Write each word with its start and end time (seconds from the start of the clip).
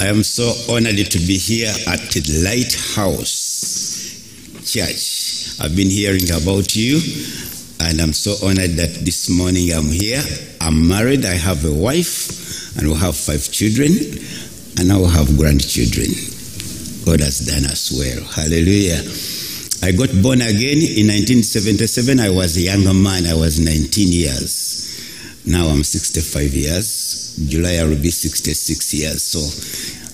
I 0.00 0.06
am 0.06 0.22
so 0.22 0.54
honored 0.72 1.10
to 1.10 1.18
be 1.18 1.36
here 1.36 1.74
at 1.88 2.12
the 2.12 2.22
Lighthouse 2.44 3.34
Church. 4.64 5.17
I've 5.60 5.74
been 5.74 5.90
hearing 5.90 6.30
about 6.30 6.76
you, 6.76 7.02
and 7.80 8.00
I'm 8.00 8.12
so 8.12 8.38
honored 8.46 8.78
that 8.78 9.02
this 9.02 9.28
morning 9.28 9.72
I'm 9.72 9.90
here. 9.90 10.22
I'm 10.60 10.86
married, 10.86 11.26
I 11.26 11.34
have 11.34 11.64
a 11.64 11.74
wife, 11.74 12.78
and 12.78 12.86
we 12.86 12.94
have 12.94 13.16
five 13.16 13.42
children, 13.50 13.90
and 14.78 14.92
I 14.92 14.96
will 14.96 15.10
have 15.10 15.36
grandchildren. 15.36 16.14
God 17.02 17.18
has 17.26 17.42
done 17.42 17.66
us 17.66 17.90
well. 17.90 18.22
Hallelujah. 18.38 19.02
I 19.82 19.90
got 19.98 20.14
born 20.22 20.42
again 20.46 20.78
in 20.78 21.10
1977. 21.10 22.20
I 22.20 22.30
was 22.30 22.56
a 22.56 22.60
younger 22.60 22.94
man, 22.94 23.26
I 23.26 23.34
was 23.34 23.58
19 23.58 24.12
years. 24.12 25.42
Now 25.44 25.66
I'm 25.66 25.82
65 25.82 26.54
years. 26.54 27.34
July 27.48 27.82
I 27.82 27.84
will 27.84 28.00
be 28.00 28.10
66 28.10 28.94
years. 28.94 29.24
So 29.24 29.42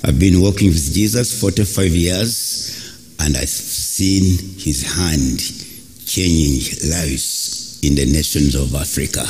I've 0.09 0.19
been 0.19 0.41
working 0.41 0.69
with 0.69 0.93
Jesus 0.93 1.39
45 1.39 1.93
years, 1.93 3.17
and 3.21 3.37
I've 3.37 3.74
seen 3.95 4.59
his 4.59 4.83
hand 4.83 5.39
changing 6.05 6.91
lives 6.91 7.79
in 7.85 7.95
the 7.95 8.05
nations 8.07 8.57
of 8.57 8.75
Africa. 8.75 9.23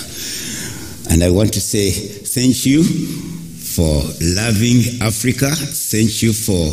And 1.13 1.23
I 1.23 1.29
want 1.29 1.53
to 1.53 1.61
say 1.61 1.91
thank 1.91 2.65
you 2.65 2.83
for 2.83 4.01
loving 4.25 5.05
Africa. 5.05 5.51
Thank 5.53 6.23
you 6.23 6.33
for 6.33 6.73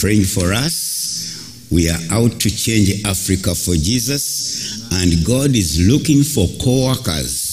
praying 0.00 0.24
for 0.24 0.54
us. 0.54 1.68
We 1.70 1.90
are 1.90 2.00
out 2.10 2.40
to 2.40 2.48
change 2.48 3.04
Africa 3.04 3.54
for 3.54 3.74
Jesus, 3.74 4.88
and 4.94 5.12
God 5.26 5.54
is 5.54 5.76
looking 5.86 6.22
for 6.22 6.48
co 6.64 6.88
workers. 6.88 7.52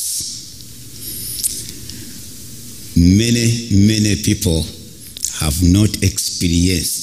Many, 2.96 3.68
many 3.86 4.16
people 4.24 4.64
have 5.42 5.60
not 5.62 5.92
experienced 6.04 7.03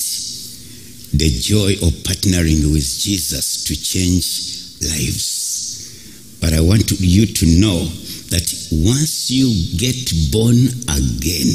the 1.13 1.31
joy 1.41 1.73
of 1.87 1.93
partnering 2.05 2.73
with 2.73 2.87
Jesus 2.87 3.65
to 3.65 3.75
change 3.75 4.81
lives. 4.81 6.39
But 6.41 6.53
I 6.55 6.61
want 6.61 6.91
you 7.01 7.27
to 7.27 7.47
know 7.61 7.85
that 8.31 8.47
once 8.73 9.31
you 9.31 9.51
get 9.77 9.97
born 10.31 10.57
again 10.89 11.51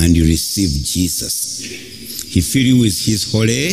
and 0.00 0.16
you 0.16 0.24
receive 0.24 0.70
Jesus, 0.84 1.62
He 2.26 2.40
fills 2.40 2.64
you 2.66 2.80
with 2.80 2.98
His 3.06 3.30
Holy 3.30 3.70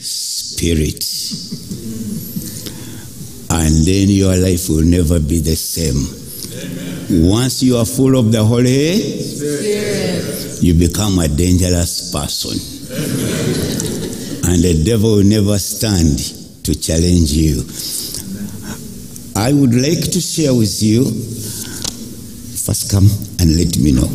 Spirit. 0.00 1.02
And 3.50 3.84
then 3.84 4.08
your 4.08 4.36
life 4.36 4.68
will 4.68 4.84
never 4.84 5.18
be 5.20 5.40
the 5.40 5.56
same. 5.56 6.20
Once 7.30 7.62
you 7.62 7.76
are 7.76 7.86
full 7.86 8.16
of 8.16 8.30
the 8.32 8.44
Holy 8.44 8.98
Spirit, 8.98 10.62
you 10.62 10.74
become 10.74 11.18
a 11.18 11.28
dangerous 11.28 12.12
person. 12.12 13.61
And 14.44 14.62
the 14.62 14.82
devil 14.84 15.16
will 15.16 15.24
never 15.24 15.58
stand 15.58 16.18
to 16.64 16.74
challenge 16.74 17.32
you. 17.32 17.62
I 19.34 19.52
would 19.52 19.74
like 19.74 20.10
to 20.12 20.20
share 20.20 20.54
with 20.54 20.82
you. 20.82 21.04
First, 22.62 22.90
come 22.90 23.08
and 23.40 23.56
let 23.56 23.78
me 23.78 23.92
know. 23.92 24.06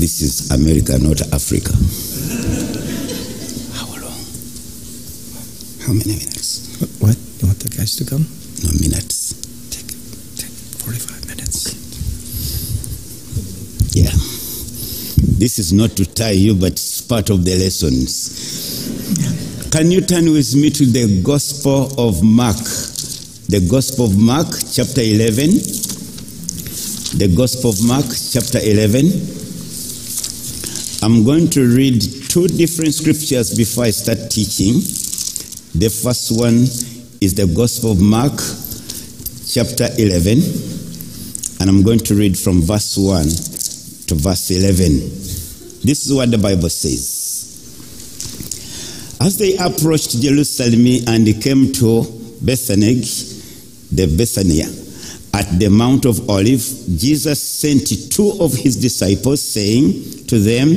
This 0.00 0.22
is 0.22 0.50
America, 0.50 0.98
not 0.98 1.20
Africa. 1.32 1.72
How 3.76 3.86
long? 4.00 4.16
How 5.86 5.92
many 5.92 6.16
minutes? 6.16 6.66
What? 7.00 7.16
You 7.40 7.46
want 7.48 7.60
the 7.60 7.68
guys 7.76 7.94
to 7.96 8.04
come? 8.04 8.26
No 8.64 8.70
minutes. 8.80 9.34
Take, 9.70 9.86
take 10.40 10.54
45 10.80 11.26
minutes. 11.28 11.74
Yeah. 13.94 14.10
This 15.38 15.58
is 15.58 15.72
not 15.72 15.90
to 15.96 16.06
tie 16.06 16.30
you, 16.30 16.54
but 16.54 16.72
it's 16.72 17.00
part 17.02 17.28
of 17.30 17.44
the 17.44 17.56
lessons. 17.56 18.39
Can 19.70 19.92
you 19.92 20.00
turn 20.00 20.24
with 20.32 20.52
me 20.56 20.68
to 20.70 20.84
the 20.84 21.22
Gospel 21.22 21.94
of 21.96 22.24
Mark? 22.24 22.56
The 23.46 23.64
Gospel 23.70 24.06
of 24.06 24.18
Mark, 24.18 24.48
chapter 24.72 25.00
11. 25.00 25.46
The 27.14 27.32
Gospel 27.36 27.70
of 27.70 27.78
Mark, 27.86 28.04
chapter 28.32 28.58
11. 28.58 29.06
I'm 31.06 31.22
going 31.24 31.48
to 31.50 31.62
read 31.72 32.02
two 32.02 32.48
different 32.48 32.94
scriptures 32.94 33.56
before 33.56 33.84
I 33.84 33.90
start 33.90 34.18
teaching. 34.28 34.82
The 35.78 35.88
first 35.88 36.36
one 36.36 36.66
is 37.22 37.34
the 37.34 37.46
Gospel 37.46 37.92
of 37.92 38.00
Mark, 38.02 38.34
chapter 39.46 39.86
11. 40.02 40.42
And 41.60 41.70
I'm 41.70 41.84
going 41.84 42.00
to 42.10 42.16
read 42.16 42.36
from 42.36 42.60
verse 42.62 42.98
1 42.98 43.22
to 44.08 44.14
verse 44.16 44.50
11. 44.50 44.98
This 45.86 46.06
is 46.06 46.12
what 46.12 46.32
the 46.32 46.38
Bible 46.38 46.70
says. 46.70 47.19
As 49.20 49.36
they 49.36 49.54
approached 49.58 50.18
Jerusalem 50.22 50.86
and 51.06 51.42
came 51.42 51.72
to 51.74 52.04
Bethany, 52.40 52.94
the 53.92 54.06
Bethania, 54.16 54.64
at 55.34 55.58
the 55.58 55.68
Mount 55.68 56.06
of 56.06 56.30
Olives, 56.30 56.86
Jesus 56.98 57.42
sent 57.42 58.10
two 58.10 58.32
of 58.40 58.54
his 58.54 58.76
disciples, 58.76 59.42
saying 59.42 60.24
to 60.26 60.38
them, 60.38 60.74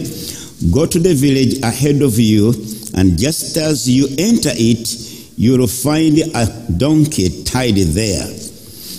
Go 0.73 0.85
to 0.85 0.99
the 0.99 1.13
village 1.13 1.61
ahead 1.63 2.01
of 2.01 2.19
you, 2.19 2.49
and 2.95 3.17
just 3.17 3.55
as 3.55 3.89
you 3.89 4.07
enter 4.17 4.51
it, 4.53 4.89
you 5.37 5.57
will 5.57 5.67
find 5.67 6.19
a 6.19 6.73
donkey 6.77 7.43
tied 7.45 7.75
there, 7.75 8.27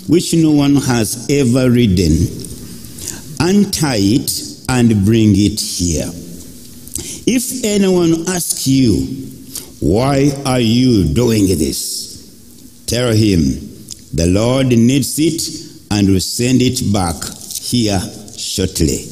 which 0.08 0.32
no 0.32 0.52
one 0.52 0.76
has 0.76 1.26
ever 1.30 1.70
ridden. 1.70 2.12
Untie 3.40 3.98
it 4.00 4.64
and 4.70 5.04
bring 5.04 5.32
it 5.36 5.60
here. 5.60 6.10
If 7.26 7.64
anyone 7.64 8.28
asks 8.28 8.66
you, 8.66 9.00
Why 9.80 10.30
are 10.44 10.60
you 10.60 11.04
doing 11.04 11.46
this? 11.46 12.84
Tell 12.86 13.12
him, 13.12 13.40
The 14.12 14.26
Lord 14.26 14.66
needs 14.66 15.18
it 15.18 15.90
and 15.90 16.10
will 16.10 16.20
send 16.20 16.60
it 16.60 16.92
back 16.92 17.16
here 17.62 17.98
shortly. 18.36 19.06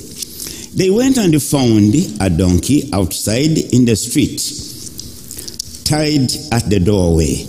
They 0.74 0.90
went 0.90 1.16
and 1.16 1.42
found 1.42 1.94
a 2.20 2.28
donkey 2.28 2.90
outside 2.92 3.56
in 3.72 3.86
the 3.86 3.96
street, 3.96 4.40
tied 5.84 6.32
at 6.52 6.68
the 6.68 6.80
doorway. 6.80 7.46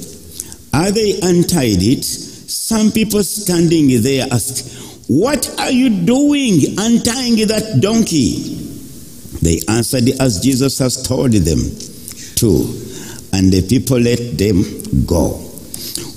As 0.74 0.94
they 0.94 1.20
untied 1.22 1.84
it, 1.84 2.06
some 2.06 2.90
people 2.94 3.24
standing 3.24 4.02
there 4.02 4.28
asked, 4.32 5.10
What 5.10 5.60
are 5.60 5.72
you 5.72 5.90
doing 6.06 6.80
untying 6.80 7.48
that 7.48 7.80
donkey? 7.82 8.63
They 9.44 9.60
answered 9.68 10.10
as 10.22 10.40
Jesus 10.40 10.80
has 10.80 11.04
told 11.04 11.34
them 11.34 11.60
to, 12.38 12.48
and 13.34 13.52
the 13.52 13.66
people 13.68 14.00
let 14.00 14.38
them 14.38 15.06
go. 15.06 15.40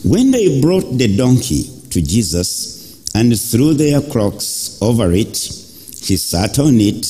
When 0.04 0.30
they 0.30 0.60
brought 0.60 0.96
the 0.96 1.16
donkey 1.16 1.64
to 1.90 2.00
Jesus 2.00 3.04
and 3.14 3.38
threw 3.38 3.74
their 3.74 4.00
cloaks 4.00 4.78
over 4.80 5.10
it, 5.12 5.36
he 5.36 6.16
sat 6.16 6.58
on 6.60 6.80
it. 6.80 7.06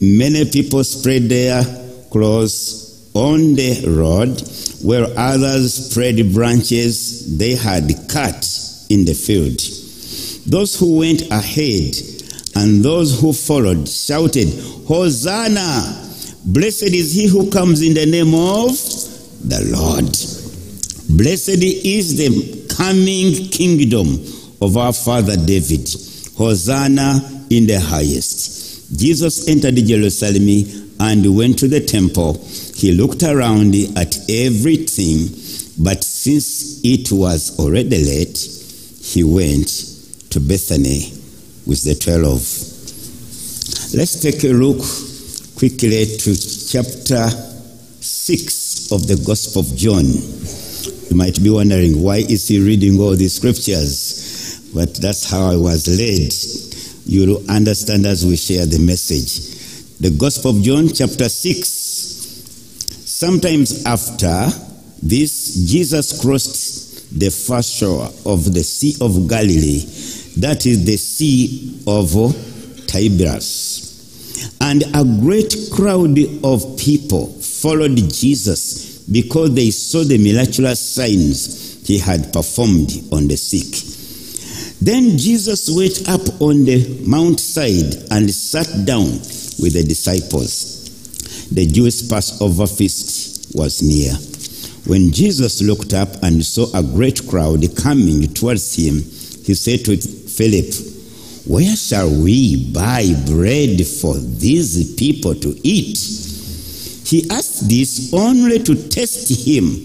Many 0.00 0.44
people 0.50 0.84
spread 0.84 1.30
their 1.30 1.64
clothes 2.10 3.10
on 3.14 3.54
the 3.54 3.84
road, 3.88 4.42
where 4.84 5.06
others 5.16 5.90
spread 5.90 6.34
branches 6.34 7.38
they 7.38 7.54
had 7.54 7.90
cut 8.10 8.46
in 8.90 9.06
the 9.06 9.14
field. 9.14 9.58
Those 10.46 10.78
who 10.78 10.98
went 10.98 11.22
ahead 11.30 11.96
and 12.56 12.82
those 12.82 13.20
who 13.20 13.34
followed 13.34 13.86
shouted, 13.86 14.48
Hosanna! 14.88 16.04
Blessed 16.46 16.84
is 16.84 17.12
he 17.12 17.26
who 17.26 17.50
comes 17.50 17.82
in 17.82 17.92
the 17.92 18.06
name 18.06 18.34
of 18.34 18.72
the 19.46 19.60
Lord. 19.76 20.06
Blessed 21.18 21.62
is 21.62 22.16
the 22.16 22.74
coming 22.74 23.48
kingdom 23.50 24.24
of 24.62 24.78
our 24.78 24.94
father 24.94 25.36
David. 25.36 25.86
Hosanna 26.38 27.20
in 27.50 27.66
the 27.66 27.78
highest. 27.78 28.96
Jesus 28.98 29.48
entered 29.48 29.76
Jerusalem 29.76 30.94
and 30.98 31.36
went 31.36 31.58
to 31.58 31.68
the 31.68 31.80
temple. 31.80 32.42
He 32.74 32.92
looked 32.92 33.22
around 33.22 33.74
at 33.96 34.16
everything, 34.30 35.28
but 35.84 36.02
since 36.02 36.80
it 36.82 37.12
was 37.12 37.58
already 37.58 38.02
late, 38.02 38.38
he 39.02 39.24
went 39.24 39.68
to 40.30 40.40
Bethany 40.40 41.15
with 41.66 41.82
the 41.84 41.94
twelve. 41.94 42.40
Let's 43.94 44.20
take 44.20 44.44
a 44.44 44.48
look 44.48 44.78
quickly 45.56 46.04
to 46.04 46.36
chapter 46.68 47.28
6 48.00 48.92
of 48.92 49.06
the 49.06 49.16
Gospel 49.26 49.62
of 49.62 49.74
John. 49.76 50.04
You 51.10 51.16
might 51.16 51.42
be 51.42 51.50
wondering 51.50 52.02
why 52.02 52.18
is 52.18 52.46
he 52.48 52.60
reading 52.60 53.00
all 53.00 53.16
these 53.16 53.36
scriptures? 53.36 54.60
But 54.74 54.94
that's 54.96 55.30
how 55.30 55.46
I 55.46 55.56
was 55.56 55.88
led. 55.88 56.32
You'll 57.06 57.48
understand 57.50 58.04
as 58.06 58.26
we 58.26 58.36
share 58.36 58.66
the 58.66 58.78
message. 58.78 59.98
The 59.98 60.10
Gospel 60.10 60.50
of 60.58 60.62
John, 60.62 60.88
chapter 60.88 61.28
6. 61.28 61.68
Sometimes 63.06 63.86
after 63.86 64.48
this, 65.02 65.54
Jesus 65.70 66.20
crossed 66.20 67.18
the 67.18 67.30
far 67.30 67.62
shore 67.62 68.10
of 68.26 68.52
the 68.52 68.62
Sea 68.62 68.96
of 69.00 69.28
Galilee, 69.28 69.80
that 70.36 70.66
is 70.66 70.84
the 70.84 70.96
Sea 70.96 71.82
of 71.86 72.10
Tiberias. 72.86 74.56
And 74.60 74.82
a 74.94 75.04
great 75.20 75.54
crowd 75.72 76.18
of 76.44 76.78
people 76.78 77.26
followed 77.26 77.96
Jesus 77.96 78.98
because 79.10 79.54
they 79.54 79.70
saw 79.70 80.04
the 80.04 80.18
miraculous 80.18 80.80
signs 80.80 81.86
he 81.86 81.98
had 81.98 82.32
performed 82.32 82.90
on 83.12 83.28
the 83.28 83.36
sick. 83.36 83.96
Then 84.80 85.16
Jesus 85.16 85.70
went 85.70 86.08
up 86.08 86.40
on 86.40 86.64
the 86.64 87.02
mountainside 87.06 88.10
and 88.10 88.30
sat 88.30 88.84
down 88.84 89.06
with 89.58 89.72
the 89.72 89.84
disciples. 89.84 91.48
The 91.50 91.66
Jewish 91.66 92.08
Passover 92.08 92.66
feast 92.66 93.54
was 93.54 93.82
near. 93.82 94.12
When 94.86 95.12
Jesus 95.12 95.62
looked 95.62 95.94
up 95.94 96.22
and 96.22 96.44
saw 96.44 96.66
a 96.76 96.82
great 96.82 97.26
crowd 97.26 97.64
coming 97.76 98.34
towards 98.34 98.76
him, 98.76 98.96
he 99.44 99.54
said 99.54 99.84
to 99.86 99.96
Philip, 100.36 100.74
Where 101.46 101.74
shall 101.76 102.10
we 102.10 102.70
buy 102.70 103.06
bread 103.26 103.86
for 103.86 104.14
these 104.16 104.94
people 104.96 105.34
to 105.34 105.58
eat? 105.62 105.96
He 107.06 107.30
asked 107.30 107.68
this 107.70 108.12
only 108.12 108.58
to 108.64 108.88
test 108.88 109.46
him, 109.46 109.76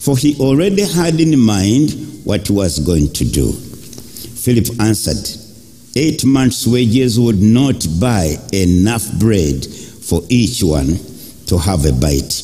for 0.00 0.16
he 0.16 0.36
already 0.40 0.82
had 0.82 1.20
in 1.20 1.38
mind 1.38 1.92
what 2.24 2.48
he 2.48 2.52
was 2.52 2.80
going 2.80 3.12
to 3.12 3.24
do. 3.24 3.52
Philip 3.52 4.80
answered, 4.80 5.28
Eight 5.94 6.24
months' 6.24 6.66
wages 6.66 7.20
would 7.20 7.40
not 7.40 7.86
buy 8.00 8.36
enough 8.52 9.06
bread 9.18 9.64
for 9.64 10.22
each 10.28 10.62
one 10.62 10.98
to 11.46 11.58
have 11.58 11.84
a 11.84 11.92
bite. 11.92 12.42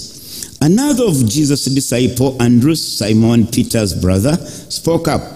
Another 0.61 1.05
of 1.05 1.29
Jesus' 1.29 1.65
disciple, 1.65 2.41
Andrew, 2.41 2.75
Simon 2.75 3.47
Peter's 3.47 3.95
brother, 3.95 4.37
spoke 4.37 5.09
up. 5.09 5.36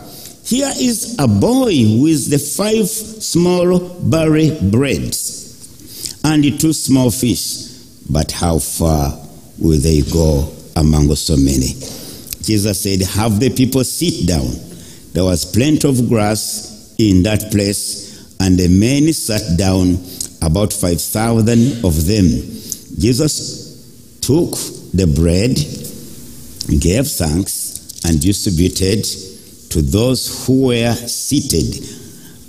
Here 0.50 0.72
is 0.80 1.14
a 1.20 1.28
boy 1.28 1.70
with 2.02 2.28
the 2.28 2.38
five 2.38 2.88
small 2.88 3.78
barley 4.00 4.58
breads 4.60 6.18
and 6.24 6.42
the 6.42 6.58
two 6.58 6.72
small 6.72 7.12
fish. 7.12 7.68
But 8.10 8.32
how 8.32 8.58
far 8.58 9.16
will 9.60 9.78
they 9.78 10.00
go 10.00 10.52
among 10.74 11.14
so 11.14 11.36
many? 11.36 11.68
Jesus 12.42 12.82
said, 12.82 13.00
Have 13.14 13.38
the 13.38 13.50
people 13.50 13.84
sit 13.84 14.26
down. 14.26 14.50
There 15.12 15.22
was 15.22 15.44
plenty 15.44 15.88
of 15.88 16.08
grass 16.08 16.96
in 16.98 17.22
that 17.22 17.52
place, 17.52 18.36
and 18.40 18.58
the 18.58 18.66
men 18.66 19.12
sat 19.12 19.56
down, 19.56 19.98
about 20.42 20.72
5,000 20.72 21.84
of 21.84 22.06
them. 22.06 22.26
Jesus 22.98 24.18
took 24.20 24.50
the 24.94 25.06
bread, 25.14 25.54
gave 26.80 27.06
thanks, 27.06 28.02
and 28.04 28.20
distributed 28.20 29.06
to 29.70 29.82
those 29.82 30.46
who 30.46 30.68
were 30.68 30.94
seated 30.94 31.82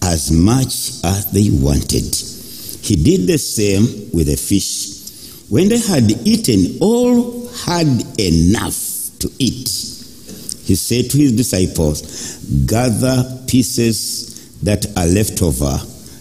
as 0.03 0.31
much 0.31 1.03
as 1.03 1.31
they 1.31 1.49
wanted. 1.49 2.15
He 2.83 2.95
did 2.95 3.27
the 3.27 3.37
same 3.37 4.09
with 4.11 4.27
the 4.27 4.35
fish. 4.35 5.49
When 5.49 5.69
they 5.69 5.77
had 5.79 6.09
eaten, 6.25 6.77
all 6.81 7.47
had 7.65 7.87
enough 8.19 9.19
to 9.19 9.29
eat. 9.37 9.69
He 10.63 10.75
said 10.75 11.09
to 11.11 11.17
his 11.17 11.33
disciples, 11.33 12.37
Gather 12.65 13.43
pieces 13.47 14.59
that 14.61 14.85
are 14.97 15.07
left 15.07 15.41
over, 15.41 15.77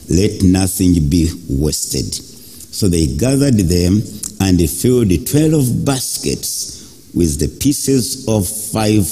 let 0.08 0.42
nothing 0.42 1.08
be 1.08 1.30
wasted. 1.48 2.12
So 2.12 2.88
they 2.88 3.06
gathered 3.16 3.58
them 3.58 4.02
and 4.40 4.58
they 4.58 4.66
filled 4.66 5.10
twelve 5.26 5.84
baskets 5.84 7.10
with 7.14 7.38
the 7.38 7.48
pieces 7.48 8.26
of 8.28 8.48
five 8.48 9.06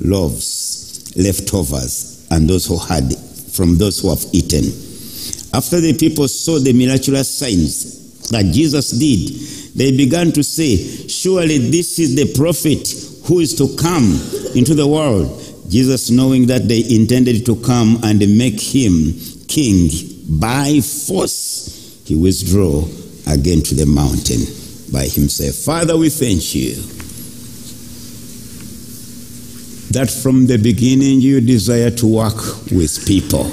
loaves, 0.00 0.79
leftovers, 1.16 2.26
and 2.30 2.48
those 2.48 2.66
who 2.66 2.78
had 2.78 3.14
from 3.52 3.76
those 3.76 4.00
who 4.00 4.10
have 4.10 4.24
eaten. 4.32 4.64
After 5.52 5.80
the 5.80 5.96
people 5.98 6.28
saw 6.28 6.58
the 6.58 6.72
miraculous 6.72 7.36
signs 7.36 8.28
that 8.30 8.44
Jesus 8.46 8.90
did, 8.90 9.76
they 9.76 9.96
began 9.96 10.32
to 10.32 10.42
say, 10.42 10.76
Surely 11.08 11.58
this 11.58 11.98
is 11.98 12.14
the 12.14 12.32
prophet 12.34 12.88
who 13.26 13.40
is 13.40 13.54
to 13.56 13.76
come 13.76 14.04
into 14.56 14.74
the 14.74 14.86
world. 14.86 15.36
Jesus, 15.68 16.10
knowing 16.10 16.46
that 16.46 16.68
they 16.68 16.82
intended 16.88 17.46
to 17.46 17.56
come 17.56 17.98
and 18.02 18.18
make 18.38 18.60
him 18.60 19.14
king 19.46 19.90
by 20.40 20.80
force, 20.80 22.02
he 22.06 22.16
withdrew 22.16 22.88
again 23.28 23.62
to 23.62 23.74
the 23.74 23.86
mountain 23.86 24.40
by 24.92 25.06
himself. 25.06 25.54
Father, 25.56 25.96
we 25.96 26.08
thank 26.08 26.54
you 26.54 26.74
that 29.90 30.08
from 30.08 30.46
the 30.46 30.56
beginning 30.56 31.20
you 31.20 31.40
desire 31.40 31.90
to 31.90 32.06
work 32.06 32.36
with 32.70 33.04
people. 33.06 33.50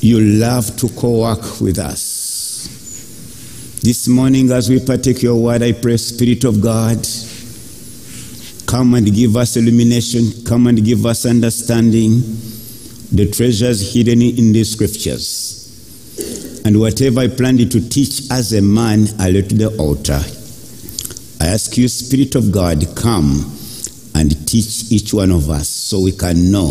You 0.00 0.20
love 0.20 0.74
to 0.78 0.88
co 0.88 1.20
work 1.20 1.60
with 1.60 1.78
us. 1.78 2.68
This 3.82 4.08
morning, 4.08 4.50
as 4.50 4.70
we 4.70 4.80
partake 4.84 5.22
your 5.22 5.40
word, 5.40 5.62
I 5.62 5.72
pray, 5.72 5.96
Spirit 5.96 6.44
of 6.44 6.62
God, 6.62 7.06
come 8.66 8.94
and 8.94 9.12
give 9.14 9.36
us 9.36 9.56
illumination, 9.56 10.44
come 10.46 10.66
and 10.68 10.82
give 10.84 11.04
us 11.04 11.26
understanding, 11.26 12.22
the 13.12 13.30
treasures 13.30 13.92
hidden 13.92 14.22
in 14.22 14.52
the 14.52 14.64
scriptures. 14.64 15.58
And 16.64 16.80
whatever 16.80 17.20
I 17.20 17.28
planned 17.28 17.70
to 17.70 17.88
teach 17.88 18.30
as 18.30 18.54
a 18.54 18.62
man, 18.62 19.08
I 19.18 19.30
lay 19.30 19.42
to 19.42 19.54
the 19.54 19.76
altar. 19.76 20.20
I 21.42 21.46
ask 21.46 21.76
you, 21.76 21.88
Spirit 21.88 22.36
of 22.36 22.52
God, 22.52 22.86
come 22.94 23.52
and 24.14 24.30
teach 24.46 24.92
each 24.92 25.12
one 25.12 25.32
of 25.32 25.50
us 25.50 25.68
so 25.68 25.98
we 25.98 26.12
can 26.12 26.52
know 26.52 26.68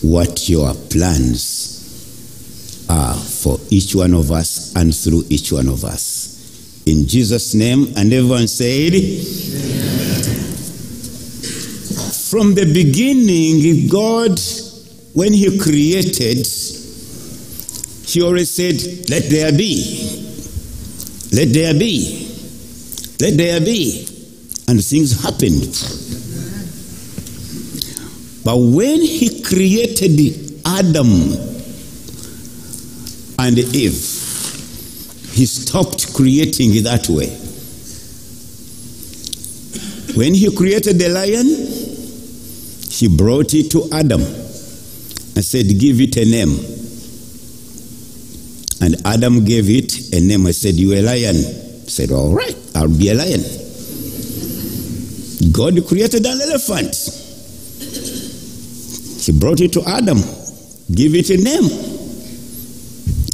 what 0.00 0.48
your 0.48 0.72
plans 0.72 1.76
are 2.88 3.14
for 3.14 3.58
each 3.68 3.94
one 3.94 4.14
of 4.14 4.32
us 4.32 4.74
and 4.74 4.96
through 4.96 5.24
each 5.28 5.52
one 5.52 5.68
of 5.68 5.84
us. 5.84 6.82
In 6.86 7.06
Jesus' 7.06 7.52
name, 7.52 7.92
and 7.94 8.10
everyone 8.10 8.48
said, 8.48 8.94
From 12.30 12.54
the 12.54 12.72
beginning, 12.72 13.86
God, 13.90 14.40
when 15.12 15.34
He 15.34 15.58
created, 15.58 16.46
He 18.06 18.22
always 18.22 18.50
said, 18.50 18.76
Let 19.10 19.24
there 19.28 19.52
be. 19.52 20.38
Let 21.34 21.52
there 21.52 21.74
be. 21.74 22.27
Let 23.20 23.36
there 23.36 23.60
be. 23.60 24.06
And 24.68 24.84
things 24.84 25.22
happened. 25.22 25.74
But 28.44 28.56
when 28.56 29.00
He 29.00 29.42
created 29.42 30.60
Adam 30.64 31.32
and 33.38 33.58
Eve, 33.58 33.92
He 35.32 35.46
stopped 35.46 36.14
creating 36.14 36.82
that 36.84 37.08
way. 37.08 37.28
When 40.16 40.34
He 40.34 40.54
created 40.54 40.98
the 40.98 41.08
lion, 41.08 41.46
He 42.90 43.08
brought 43.08 43.54
it 43.54 43.70
to 43.72 43.88
Adam 43.92 44.22
and 44.22 45.44
said, 45.44 45.66
Give 45.78 46.00
it 46.00 46.16
a 46.16 46.24
name. 46.24 46.58
And 48.80 48.96
Adam 49.06 49.44
gave 49.44 49.68
it 49.70 50.12
a 50.14 50.20
name. 50.20 50.46
I 50.46 50.52
said, 50.52 50.74
You 50.74 50.94
a 50.94 51.02
lion. 51.02 51.36
Said, 51.88 52.12
All 52.12 52.32
right, 52.32 52.56
I'll 52.78 52.86
be 52.86 53.10
a 53.10 53.14
lion. 53.14 53.42
God 55.52 55.84
created 55.88 56.24
an 56.24 56.40
elephant. 56.40 56.94
He 59.20 59.32
brought 59.32 59.60
it 59.60 59.72
to 59.72 59.82
Adam. 59.84 60.18
Give 60.94 61.14
it 61.16 61.30
a 61.30 61.36
name. 61.36 61.64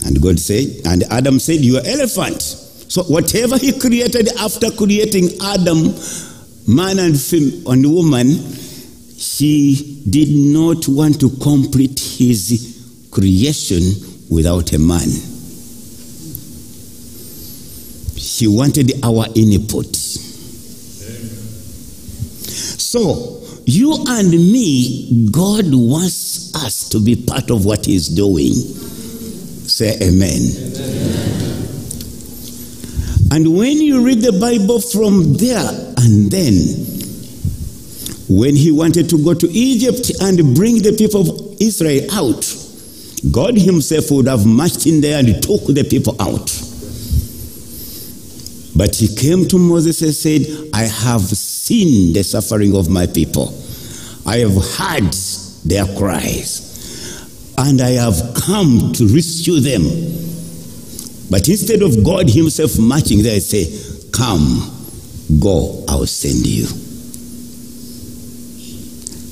And 0.07 0.23
God 0.23 0.41
said, 0.41 0.87
and 0.87 1.05
Adam 1.11 1.39
said, 1.39 1.61
You 1.61 1.77
are 1.77 1.87
elephant. 1.87 2.41
So 2.41 3.03
whatever 3.05 3.59
he 3.59 3.79
created 3.79 4.29
after 4.39 4.71
creating 4.71 5.29
Adam, 5.43 5.95
man 6.67 6.99
and, 6.99 7.21
fem- 7.21 7.67
and 7.67 7.93
woman, 7.93 8.29
he 8.29 10.03
did 10.09 10.31
not 10.31 10.89
want 10.89 11.21
to 11.21 11.29
complete 11.43 12.01
his 12.01 13.09
creation 13.11 13.83
without 14.31 14.73
a 14.73 14.79
man. 14.79 15.34
He 18.25 18.49
wanted 18.49 19.04
our 19.04 19.26
input. 19.35 19.95
So, 22.76 23.43
you 23.66 23.95
and 24.09 24.31
me, 24.31 25.28
God 25.31 25.66
wants 25.73 26.54
us 26.54 26.88
to 26.88 27.00
be 27.00 27.16
part 27.16 27.50
of 27.50 27.64
what 27.64 27.85
He's 27.87 28.09
doing. 28.09 28.52
Say 28.52 29.99
amen. 30.02 30.40
And 33.31 33.57
when 33.57 33.78
you 33.81 34.04
read 34.04 34.23
the 34.23 34.33
Bible 34.38 34.81
from 34.81 35.35
there 35.35 35.69
and 35.99 36.31
then, 36.31 36.54
when 38.28 38.57
he 38.57 38.73
wanted 38.73 39.11
to 39.11 39.23
go 39.23 39.35
to 39.35 39.50
Egypt 39.50 40.11
and 40.23 40.54
bring 40.54 40.83
the 40.83 40.93
people 40.97 41.21
of 41.28 41.57
Israel 41.61 42.07
out, 42.12 42.43
God 43.31 43.57
himself 43.59 44.11
would 44.11 44.28
have 44.28 44.47
marched 44.47 44.87
in 44.87 45.00
there 45.00 45.19
and 45.19 45.43
took 45.43 45.66
the 45.66 45.85
people 45.85 46.16
out. 46.21 46.49
But 48.76 48.97
he 48.97 49.14
came 49.14 49.47
to 49.49 49.59
Moses 49.59 50.02
and 50.02 50.12
said, 50.12 50.71
I 50.73 50.83
have 50.83 51.23
seen 51.23 52.12
the 52.12 52.25
suffering 52.25 52.76
of 52.76 52.88
my 52.88 53.07
people. 53.07 53.54
I 54.26 54.38
have 54.38 54.54
heard 54.54 55.12
their 55.64 55.87
cries, 55.97 57.54
and 57.57 57.81
I 57.81 57.90
have 57.90 58.35
come 58.35 58.93
to 58.95 59.07
rescue 59.07 59.61
them. 59.61 59.83
But 61.31 61.49
instead 61.49 61.83
of 61.83 62.04
God 62.04 62.28
himself 62.28 62.78
marching 62.78 63.23
there, 63.23 63.35
he 63.35 63.40
say, 63.40 64.11
Come, 64.12 64.71
go, 65.40 65.85
I'll 65.88 66.07
send 66.07 66.47
you. 66.47 66.66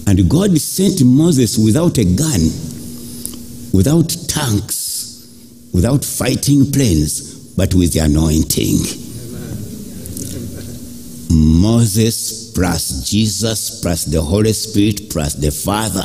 And 0.06 0.28
God 0.28 0.56
sent 0.58 1.04
Moses 1.04 1.58
without 1.58 1.98
a 1.98 2.04
gun, 2.04 2.40
without 3.72 4.08
tanks, 4.28 5.26
without 5.72 6.04
fighting 6.04 6.70
planes, 6.70 7.54
but 7.56 7.74
with 7.74 7.92
the 7.92 8.00
anointing. 8.00 9.01
Moses 11.32 12.52
plus 12.52 13.08
Jesus 13.08 13.80
plus 13.80 14.04
the 14.04 14.20
Holy 14.20 14.52
Spirit 14.52 15.08
plus 15.10 15.34
the 15.34 15.50
Father, 15.50 16.02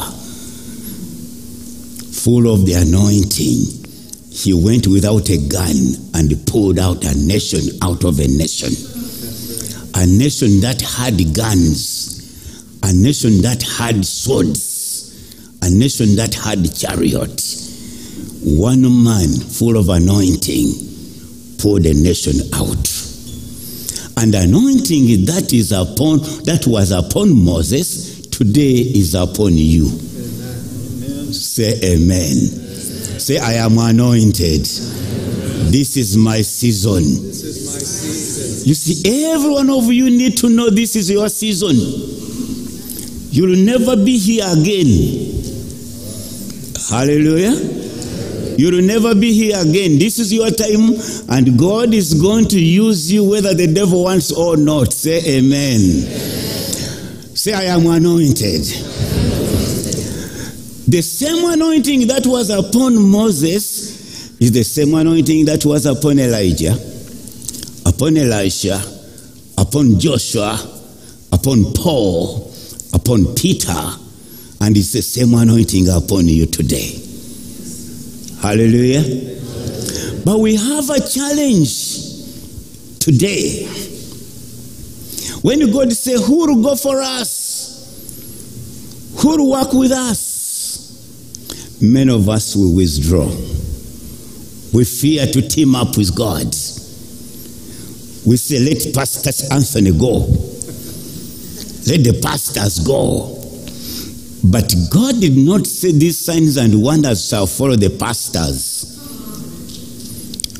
full 2.23 2.53
of 2.53 2.65
the 2.65 2.73
anointing, 2.73 3.87
he 4.31 4.53
went 4.53 4.87
without 4.87 5.29
a 5.29 5.37
gun 5.49 5.75
and 6.13 6.47
pulled 6.47 6.79
out 6.79 7.03
a 7.03 7.13
nation 7.17 7.61
out 7.81 8.03
of 8.05 8.19
a 8.19 8.27
nation. 8.27 8.71
A 9.95 10.05
nation 10.05 10.61
that 10.61 10.79
had 10.81 11.17
guns, 11.35 12.79
a 12.83 12.93
nation 12.93 13.41
that 13.41 13.63
had 13.63 14.05
swords, 14.05 15.57
a 15.61 15.69
nation 15.69 16.15
that 16.15 16.35
had 16.35 16.63
chariots. 16.73 17.67
One 18.43 19.03
man 19.03 19.29
full 19.29 19.75
of 19.75 19.89
anointing 19.89 20.71
pulled 21.57 21.85
a 21.85 21.93
nation 21.93 22.35
out. 22.53 22.96
And 24.17 24.33
anointing 24.33 25.25
that 25.25 25.53
is 25.53 25.71
upon 25.71 26.19
that 26.45 26.65
was 26.65 26.91
upon 26.91 27.45
Moses 27.45 28.27
today 28.27 28.73
is 28.73 29.13
upon 29.13 29.53
you. 29.53 29.85
Say 31.31 31.79
amen. 31.83 32.35
Say 33.19 33.37
I 33.37 33.53
am 33.53 33.77
anointed. 33.77 34.65
This 35.71 35.97
is 35.97 36.17
my 36.17 36.41
season. 36.41 37.03
You 38.65 38.73
see, 38.73 39.31
every 39.31 39.51
one 39.51 39.69
of 39.69 39.91
you 39.91 40.09
need 40.09 40.37
to 40.37 40.49
know 40.49 40.69
this 40.69 40.95
is 40.95 41.11
your 41.11 41.29
season. 41.29 41.75
You'll 43.31 43.57
never 43.57 43.95
be 43.95 44.17
here 44.17 44.45
again. 44.47 45.43
Hallelujah. 46.89 47.76
You'll 48.57 48.81
never 48.81 49.13
be 49.13 49.33
here 49.33 49.61
again. 49.61 49.99
This 49.99 50.17
is 50.17 50.33
your 50.33 50.49
time, 50.49 50.95
and 51.29 51.59
God 51.59 51.93
is 51.93 52.15
going 52.15 52.47
to 52.49 52.59
use 52.59 53.11
you 53.11 53.23
whether 53.23 53.53
the 53.53 53.67
devil 53.67 54.03
wants 54.03 54.31
or 54.31 54.57
not. 54.57 54.91
Say 54.93 55.21
amen. 55.37 55.79
Say, 57.37 57.53
I 57.53 57.65
am 57.65 57.85
anointed. 57.85 58.63
The 60.87 61.01
same 61.03 61.45
anointing 61.51 62.07
that 62.07 62.25
was 62.25 62.49
upon 62.49 62.97
Moses 62.99 64.39
is 64.41 64.51
the 64.51 64.63
same 64.63 64.95
anointing 64.95 65.45
that 65.45 65.63
was 65.63 65.85
upon 65.85 66.17
Elijah, 66.17 66.75
upon 67.85 68.17
Elisha, 68.17 68.81
upon 69.57 69.99
Joshua, 69.99 70.57
upon 71.31 71.73
Paul, 71.73 72.51
upon 72.93 73.35
Peter, 73.35 73.77
and 74.61 74.75
it's 74.75 74.93
the 74.93 75.01
same 75.01 75.35
anointing 75.35 75.89
upon 75.89 76.27
you 76.27 76.47
today. 76.47 77.06
Hallelujah. 78.47 79.03
But 80.23 80.39
we 80.39 80.55
have 80.55 80.89
a 80.89 81.01
challenge 81.05 81.97
today. 82.97 83.65
When 85.41 85.69
God 85.69 85.91
say, 85.91 86.15
who 86.15 86.47
will 86.47 86.63
go 86.63 86.77
for 86.77 87.01
us? 87.01 87.83
Who 89.19 89.35
will 89.35 89.51
work 89.51 89.73
with 89.73 89.91
us? 89.91 91.77
Many 91.81 92.09
of 92.13 92.29
us 92.29 92.55
will 92.55 92.73
withdraw. 92.73 93.27
We 94.73 94.85
fear 94.85 95.25
to 95.27 95.41
team 95.41 95.75
up 95.75 95.97
with 95.97 96.15
God. 96.15 96.45
We 98.25 98.37
say, 98.37 98.59
let 98.59 98.93
Pastor 98.95 99.53
Anthony 99.53 99.91
go. 99.91 100.19
Let 101.85 102.01
the 102.01 102.17
pastors 102.23 102.79
go. 102.79 103.36
But 104.49 104.73
God 104.89 105.19
did 105.19 105.35
not 105.35 105.67
say 105.67 105.91
these 105.91 106.17
signs 106.17 106.55
and 106.57 106.81
wonders 106.81 107.27
shall 107.27 107.47
follow 107.47 107.75
the 107.75 107.89
pastors. 107.89 108.93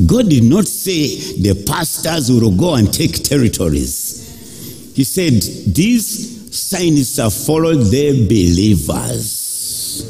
God 0.06 0.30
did 0.30 0.44
not 0.44 0.68
say 0.68 1.08
the 1.42 1.64
pastors 1.66 2.30
will 2.30 2.52
go 2.56 2.76
and 2.76 2.94
take 2.94 3.24
territories. 3.24 4.94
He 4.96 5.04
said 5.04 5.42
these 5.74 6.56
signs 6.56 7.16
shall 7.16 7.30
follow 7.30 7.74
the 7.76 8.28
believers. 8.28 10.04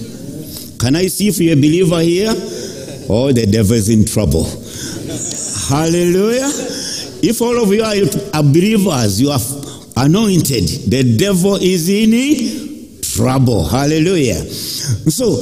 Can 0.80 0.96
I 0.96 1.08
see 1.08 1.28
if 1.28 1.38
you're 1.40 1.54
a 1.54 1.56
believer 1.56 2.02
here? 2.02 2.34
Oh, 3.10 3.32
the 3.32 3.46
devil 3.46 3.74
is 3.74 3.90
in 3.90 4.06
trouble. 4.06 4.44
Hallelujah. 5.70 6.50
If 7.24 7.42
all 7.42 7.62
of 7.62 7.72
you 7.74 7.84
are 7.84 8.44
believers, 8.44 9.22
you 9.22 9.30
are 9.30 9.40
anointed, 10.04 10.68
the 10.90 11.16
devil 11.18 11.56
is 11.56 11.90
in 11.90 12.14
trouble. 13.18 13.68
Hallelujah. 13.68 14.36
So, 15.10 15.42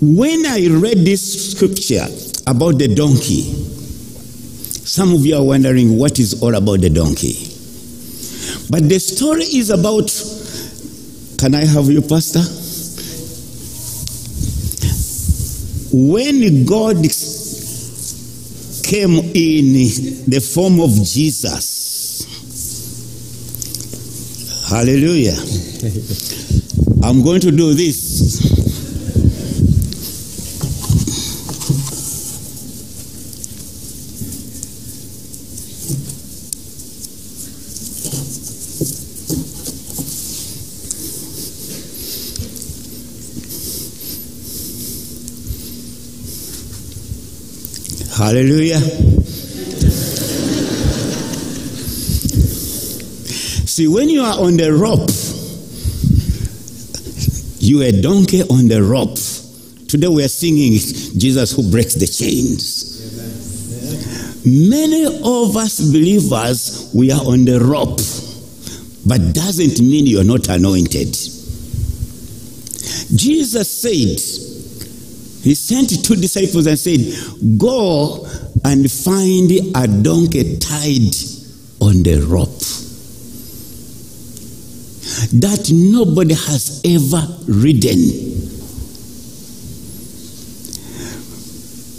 when 0.00 0.46
I 0.46 0.66
read 0.68 1.04
this 1.04 1.52
scripture 1.52 2.06
about 2.46 2.78
the 2.78 2.88
donkey, 2.88 3.42
some 4.88 5.12
of 5.12 5.24
you 5.26 5.36
are 5.36 5.44
wondering 5.44 5.98
what 5.98 6.18
is 6.18 6.42
all 6.42 6.54
about 6.54 6.80
the 6.80 6.88
donkey. 6.88 7.34
But 8.70 8.88
the 8.88 8.98
story 8.98 9.44
is 9.44 9.68
about, 9.70 10.08
can 11.38 11.54
I 11.54 11.66
have 11.66 11.86
you, 11.86 12.00
Pastor? 12.00 12.40
When 15.92 16.64
God 16.64 16.96
came 18.84 19.18
in 19.34 20.24
the 20.30 20.40
form 20.40 20.80
of 20.80 20.90
Jesus, 21.04 22.24
hallelujah. 24.70 25.36
I'm 27.02 27.22
going 27.22 27.40
to 27.40 27.50
do 27.50 27.74
this. 27.74 28.58
Hallelujah. 48.18 48.80
See, 53.66 53.86
when 53.86 54.08
you 54.10 54.22
are 54.22 54.38
on 54.40 54.56
the 54.56 54.72
rope, 54.72 55.27
you 57.68 57.82
a 57.82 57.92
donkey 57.92 58.42
on 58.42 58.66
the 58.66 58.82
rope. 58.82 59.18
Today 59.88 60.08
we 60.08 60.24
are 60.24 60.28
singing 60.28 60.72
Jesus 61.18 61.52
who 61.52 61.70
breaks 61.70 61.94
the 61.94 62.06
chains. 62.06 62.86
Many 64.44 65.04
of 65.04 65.56
us 65.56 65.80
believers, 65.80 66.90
we 66.94 67.12
are 67.12 67.20
on 67.20 67.44
the 67.44 67.60
rope, 67.60 68.00
but 69.06 69.34
doesn't 69.34 69.80
mean 69.80 70.06
you're 70.06 70.24
not 70.24 70.48
anointed. 70.48 71.12
Jesus 73.14 73.70
said, 73.70 74.18
He 75.44 75.54
sent 75.54 76.04
two 76.04 76.16
disciples 76.16 76.66
and 76.66 76.78
said, 76.78 77.00
Go 77.58 78.26
and 78.64 78.90
find 78.90 79.50
a 79.74 80.02
donkey 80.02 80.58
tied 80.58 81.14
on 81.80 82.02
the 82.02 82.24
rope 82.28 82.57
that 85.32 85.70
nobody 85.72 86.34
has 86.34 86.80
ever 86.84 87.26
ridden. 87.46 87.98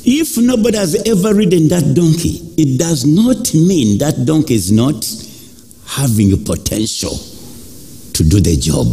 If 0.05 0.37
nobody 0.37 0.77
has 0.77 0.95
ever 1.05 1.35
ridden 1.35 1.67
that 1.67 1.93
donkey, 1.93 2.41
it 2.57 2.79
does 2.79 3.05
not 3.05 3.53
mean 3.53 3.99
that 3.99 4.25
donkey 4.25 4.55
is 4.55 4.71
not 4.71 5.05
having 5.85 6.33
a 6.33 6.37
potential 6.37 7.15
to 8.13 8.23
do 8.23 8.39
the 8.39 8.55
job. 8.57 8.87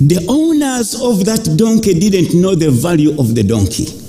The 0.00 0.24
owners 0.28 0.94
of 0.94 1.24
that 1.26 1.56
donkey 1.58 1.98
didn't 1.98 2.40
know 2.40 2.54
the 2.54 2.70
value 2.70 3.18
of 3.20 3.34
the 3.34 3.42
donkey. 3.42 3.99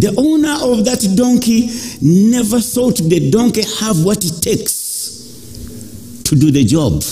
The 0.00 0.14
owner 0.16 0.56
of 0.62 0.86
that 0.86 1.14
donkey 1.14 1.68
never 2.00 2.58
thought 2.58 2.96
the 2.96 3.30
donkey 3.30 3.62
have 3.80 4.02
what 4.02 4.24
it 4.24 4.40
takes 4.40 6.22
to 6.24 6.34
do 6.34 6.50
the 6.50 6.64
job. 6.64 7.02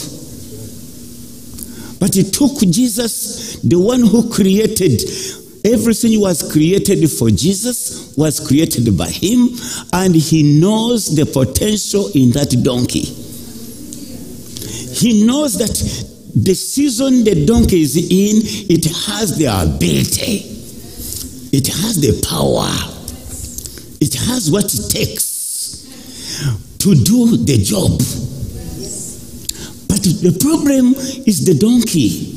But 2.00 2.16
it 2.16 2.32
took 2.32 2.58
Jesus, 2.60 3.60
the 3.60 3.78
one 3.78 4.00
who 4.00 4.30
created 4.30 5.02
everything 5.64 6.18
was 6.18 6.50
created 6.50 7.10
for 7.10 7.28
Jesus, 7.28 8.16
was 8.16 8.40
created 8.40 8.96
by 8.96 9.10
him, 9.10 9.50
and 9.92 10.14
he 10.14 10.58
knows 10.58 11.14
the 11.14 11.26
potential 11.26 12.10
in 12.14 12.30
that 12.30 12.56
donkey. 12.62 13.04
He 14.94 15.26
knows 15.26 15.58
that 15.58 15.76
the 16.34 16.54
season 16.54 17.24
the 17.24 17.44
donkey 17.44 17.82
is 17.82 17.96
in, 17.96 18.42
it 18.70 18.84
has 19.08 19.36
the 19.36 19.46
ability, 19.46 20.57
it 21.52 21.66
has 21.66 22.00
the 22.00 22.12
power, 22.28 22.68
it 24.00 24.14
has 24.14 24.50
what 24.50 24.72
it 24.72 24.90
takes 24.90 25.28
to 26.78 26.94
do 26.94 27.36
the 27.36 27.58
job. 27.58 27.98
But 29.88 30.02
the 30.02 30.36
problem 30.40 30.94
is 31.26 31.44
the 31.44 31.54
donkey. 31.54 32.34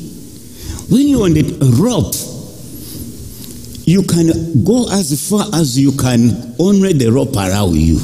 When 0.88 1.08
you're 1.08 1.24
on 1.24 1.34
the 1.34 1.42
rope, 1.80 2.14
you 3.86 4.02
can 4.02 4.64
go 4.64 4.88
as 4.90 5.28
far 5.28 5.46
as 5.54 5.78
you 5.78 5.92
can 5.92 6.54
only 6.58 6.92
the 6.92 7.10
rope 7.10 7.32
allow 7.32 7.70
you. 7.70 7.98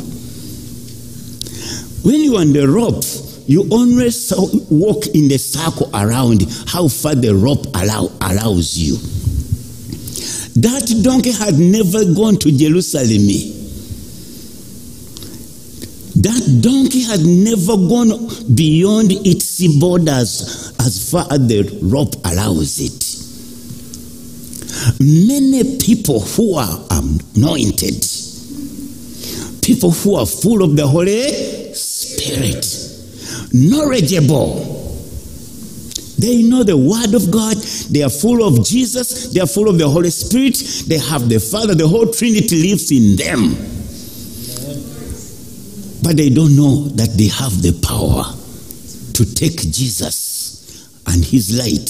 When 2.03 2.21
you're 2.21 2.41
on 2.41 2.53
the 2.53 2.69
rope, 2.69 3.05
you 3.47 4.11
so- 4.11 4.51
walk 4.71 5.07
in 5.09 5.29
the 5.29 5.39
circle 5.39 5.91
around 5.95 6.47
how 6.67 6.89
far 6.89 7.15
the 7.15 7.35
rope 7.35 7.67
allow, 7.75 8.11
allows 8.21 8.77
you. 8.77 8.99
That 10.61 11.03
donkey 11.05 11.31
had 11.31 11.55
never 11.55 12.05
gone 12.15 12.37
to 12.39 12.51
Jerusalem. 12.51 13.29
That 16.21 16.59
donkey 16.61 17.03
had 17.03 17.21
never 17.21 17.77
gone 17.77 18.27
beyond 18.57 19.13
its 19.25 19.65
borders 19.79 20.73
as 20.81 21.11
far 21.13 21.29
as 21.31 21.47
the 21.47 21.79
rope 21.83 22.17
allows 22.25 22.81
it. 22.81 23.05
Many 24.99 25.79
people 25.79 26.19
who 26.21 26.55
are 26.57 26.87
anointed, 26.91 28.05
people 29.63 29.93
who 29.93 30.17
are 30.17 30.27
full 30.27 30.65
of 30.65 30.75
the 30.75 30.89
Holy 30.89 31.73
Spirit, 31.75 32.67
knowledgeable, 33.53 34.78
they 36.19 36.43
know 36.43 36.65
the 36.65 36.77
Word 36.77 37.15
of 37.15 37.31
God. 37.31 37.57
They 37.91 38.03
are 38.03 38.11
full 38.11 38.43
of 38.43 38.65
Jesus. 38.65 39.29
They 39.33 39.41
are 39.41 39.47
full 39.47 39.69
of 39.69 39.79
the 39.79 39.89
Holy 39.89 40.11
Spirit. 40.11 40.57
They 40.87 40.99
have 40.99 41.29
the 41.29 41.39
Father. 41.39 41.75
The 41.75 41.87
whole 41.87 42.13
Trinity 42.13 42.69
lives 42.69 42.91
in 42.91 43.17
them. 43.17 43.55
But 46.03 46.17
they 46.17 46.31
don't 46.31 46.57
know 46.57 46.89
that 46.97 47.15
they 47.17 47.29
have 47.29 47.63
the 47.63 47.79
power 47.87 48.25
to 49.15 49.35
take 49.35 49.61
Jesus 49.71 50.89
and 51.07 51.25
his 51.25 51.57
light 51.57 51.87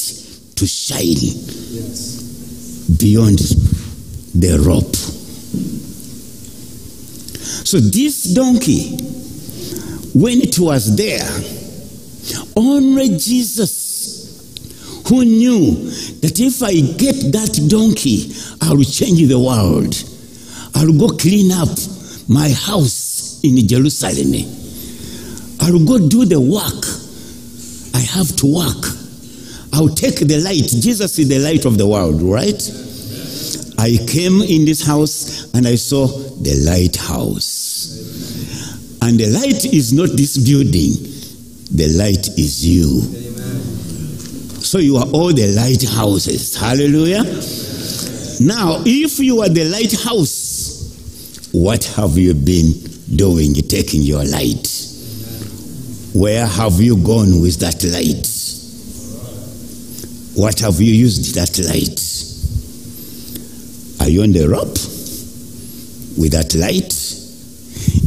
to 0.56 0.66
shine 0.66 1.16
beyond 2.98 3.38
the 4.34 4.58
rope. 4.66 4.96
So 7.64 7.78
this 7.78 8.24
donkey, 8.24 8.96
when 10.14 10.40
it 10.40 10.58
was 10.58 10.96
there, 10.96 11.28
only 12.56 13.16
Jesus 13.18 13.77
who 15.08 15.24
knew 15.24 15.74
that 16.20 16.38
if 16.38 16.62
I 16.62 16.74
get 16.96 17.32
that 17.32 17.66
donkey, 17.68 18.32
I 18.60 18.74
will 18.74 18.84
change 18.84 19.26
the 19.26 19.38
world. 19.38 19.94
I'll 20.74 20.92
go 20.92 21.16
clean 21.16 21.50
up 21.52 21.68
my 22.28 22.50
house 22.50 23.40
in 23.42 23.56
Jerusalem. 23.66 24.34
I'll 25.60 25.84
go 25.84 25.98
do 26.08 26.24
the 26.24 26.40
work. 26.40 26.84
I 27.94 28.00
have 28.00 28.36
to 28.36 28.46
work. 28.46 28.84
I'll 29.72 29.88
take 29.88 30.16
the 30.26 30.38
light. 30.44 30.68
Jesus 30.68 31.18
is 31.18 31.28
the 31.28 31.38
light 31.38 31.64
of 31.64 31.78
the 31.78 31.86
world, 31.86 32.20
right? 32.22 32.60
I 33.78 33.96
came 34.06 34.42
in 34.42 34.64
this 34.64 34.84
house 34.84 35.52
and 35.54 35.66
I 35.66 35.76
saw 35.76 36.06
the 36.06 36.54
lighthouse. 36.66 37.68
And 39.02 39.18
the 39.18 39.26
light 39.26 39.64
is 39.64 39.92
not 39.92 40.10
this 40.10 40.36
building, 40.36 40.92
the 41.74 41.88
light 41.96 42.28
is 42.36 42.66
you. 42.66 43.27
So 44.68 44.76
you 44.76 44.98
are 44.98 45.06
all 45.14 45.32
the 45.32 45.46
lighthouses. 45.46 46.54
Hallelujah. 46.54 47.22
Now, 48.44 48.82
if 48.84 49.18
you 49.18 49.40
are 49.40 49.48
the 49.48 49.64
lighthouse, 49.64 51.48
what 51.52 51.84
have 51.96 52.18
you 52.18 52.34
been 52.34 52.74
doing 53.16 53.54
taking 53.54 54.02
your 54.02 54.26
light? 54.26 54.68
Where 56.12 56.44
have 56.46 56.82
you 56.82 56.98
gone 56.98 57.40
with 57.40 57.58
that 57.60 57.82
light? 57.82 58.28
What 60.36 60.60
have 60.60 60.82
you 60.82 60.92
used 60.92 61.34
that 61.36 61.58
light? 61.64 61.98
Are 64.02 64.10
you 64.10 64.22
on 64.22 64.32
the 64.32 64.50
rope 64.50 64.76
with 66.18 66.32
that 66.32 66.54
light? 66.54 66.92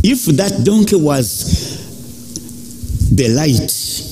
If 0.05 0.25
that 0.37 0.63
donkey 0.63 0.97
was 0.97 1.81
the 3.09 3.29
light 3.29 4.10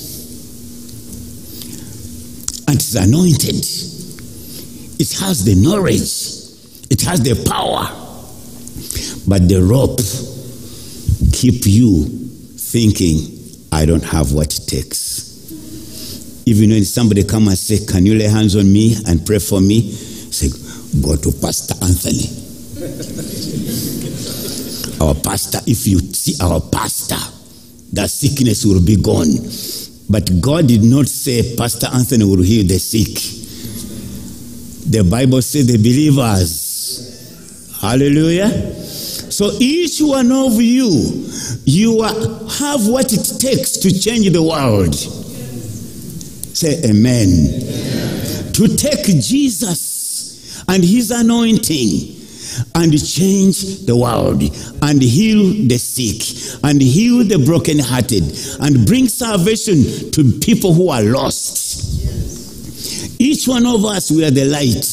is 2.90 2.96
anointed, 2.96 3.54
it 5.00 5.12
has 5.20 5.44
the 5.44 5.54
knowledge, 5.54 6.02
it 6.90 7.00
has 7.02 7.22
the 7.22 7.34
power, 7.48 7.86
but 9.28 9.48
the 9.48 9.62
rope 9.62 10.00
keep 11.32 11.66
you 11.66 12.04
thinking, 12.58 13.38
I 13.70 13.86
don't 13.86 14.02
have 14.02 14.32
what 14.32 14.52
it 14.52 14.66
takes. 14.66 15.20
Even 16.46 16.70
when 16.70 16.84
somebody 16.84 17.22
come 17.22 17.46
and 17.46 17.56
say, 17.56 17.84
Can 17.86 18.06
you 18.06 18.16
lay 18.16 18.26
hands 18.26 18.56
on 18.56 18.72
me 18.72 18.96
and 19.06 19.24
pray 19.24 19.38
for 19.38 19.60
me? 19.60 19.92
Say, 19.92 20.48
Go 21.00 21.14
to 21.14 21.30
Pastor 21.40 21.74
Anthony. 21.84 22.26
our 25.00 25.14
pastor, 25.14 25.60
if 25.66 25.86
you 25.86 26.00
see 26.00 26.34
our 26.42 26.60
pastor, 26.60 27.16
that 27.92 28.10
sickness 28.10 28.64
will 28.64 28.82
be 28.84 28.96
gone. 28.96 29.28
But 30.10 30.40
God 30.40 30.66
did 30.66 30.82
not 30.82 31.06
say 31.06 31.54
Pastor 31.56 31.86
Anthony 31.86 32.24
will 32.24 32.42
heal 32.42 32.66
the 32.66 32.78
sick. 32.78 33.14
The 34.90 35.08
Bible 35.08 35.40
says 35.40 35.68
the 35.68 35.76
believers. 35.76 37.78
Hallelujah. 37.80 38.74
So 39.30 39.52
each 39.60 40.00
one 40.00 40.32
of 40.32 40.60
you, 40.60 40.88
you 41.64 42.02
have 42.02 42.88
what 42.88 43.12
it 43.12 43.38
takes 43.38 43.76
to 43.78 43.96
change 43.96 44.28
the 44.32 44.42
world. 44.42 44.96
Say 46.56 46.82
amen. 46.90 48.52
To 48.54 48.66
take 48.76 49.04
Jesus 49.22 50.64
and 50.68 50.82
his 50.82 51.12
anointing 51.12 52.19
and 52.74 52.92
change 53.06 53.86
the 53.86 53.96
world 53.96 54.42
and 54.82 55.02
heal 55.02 55.68
the 55.68 55.78
sick 55.78 56.22
and 56.64 56.80
heal 56.80 57.24
the 57.24 57.38
brokenhearted 57.44 58.24
and 58.60 58.86
bring 58.86 59.08
salvation 59.08 60.10
to 60.12 60.38
people 60.40 60.72
who 60.72 60.88
are 60.88 61.02
lost. 61.02 61.60
Each 63.20 63.46
one 63.46 63.66
of 63.66 63.84
us, 63.84 64.10
we 64.10 64.24
are 64.24 64.30
the 64.30 64.44
light. 64.46 64.86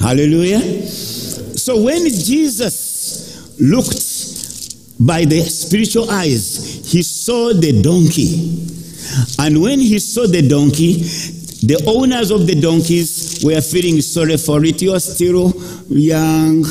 Hallelujah. 0.00 0.86
So 0.86 1.82
when 1.82 2.04
Jesus 2.04 3.60
looked 3.60 5.00
by 5.00 5.24
the 5.24 5.42
spiritual 5.42 6.10
eyes, 6.10 6.90
he 6.90 7.02
saw 7.02 7.52
the 7.52 7.82
donkey. 7.82 8.62
And 9.38 9.60
when 9.60 9.78
he 9.78 9.98
saw 9.98 10.26
the 10.26 10.46
donkey, 10.48 11.02
the 11.62 11.82
owners 11.86 12.30
of 12.30 12.46
the 12.46 12.54
donkeys 12.54 13.42
were 13.44 13.60
feeling 13.60 14.00
sorry 14.00 14.36
for 14.36 14.64
it. 14.64 14.82
You 14.82 14.94
are 14.94 15.00
still 15.00 15.52
young. 15.88 16.64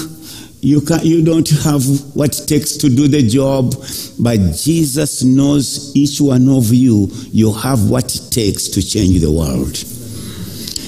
You, 0.62 0.82
can, 0.82 1.06
you 1.06 1.24
don't 1.24 1.48
have 1.63 1.84
what 2.15 2.39
it 2.39 2.48
takes 2.48 2.78
to 2.78 2.89
do 2.89 3.08
the 3.08 3.21
job. 3.21 3.76
But 4.19 4.56
Jesus 4.56 5.24
knows 5.24 5.95
each 5.95 6.19
one 6.19 6.50
of 6.50 6.74
you, 6.74 7.08
you 7.32 7.54
have 7.54 7.89
what 7.89 8.15
it 8.15 8.32
takes 8.32 8.67
to 8.69 8.82
change 8.82 9.21
the 9.21 9.32
world. 9.32 9.78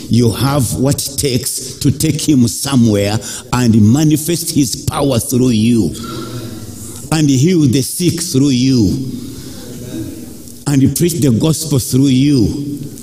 You 0.09 0.31
have 0.31 0.79
what 0.79 1.05
it 1.05 1.17
takes 1.19 1.77
to 1.79 1.91
take 1.91 2.21
him 2.21 2.47
somewhere 2.47 3.17
and 3.53 3.93
manifest 3.93 4.55
his 4.55 4.85
power 4.85 5.19
through 5.19 5.49
you 5.49 5.87
and 7.11 7.29
heal 7.29 7.61
the 7.61 7.81
sick 7.81 8.21
through 8.21 8.49
you 8.49 8.87
and 10.67 10.95
preach 10.97 11.13
the 11.19 11.37
gospel 11.39 11.79
through 11.79 12.07
you. 12.07 12.96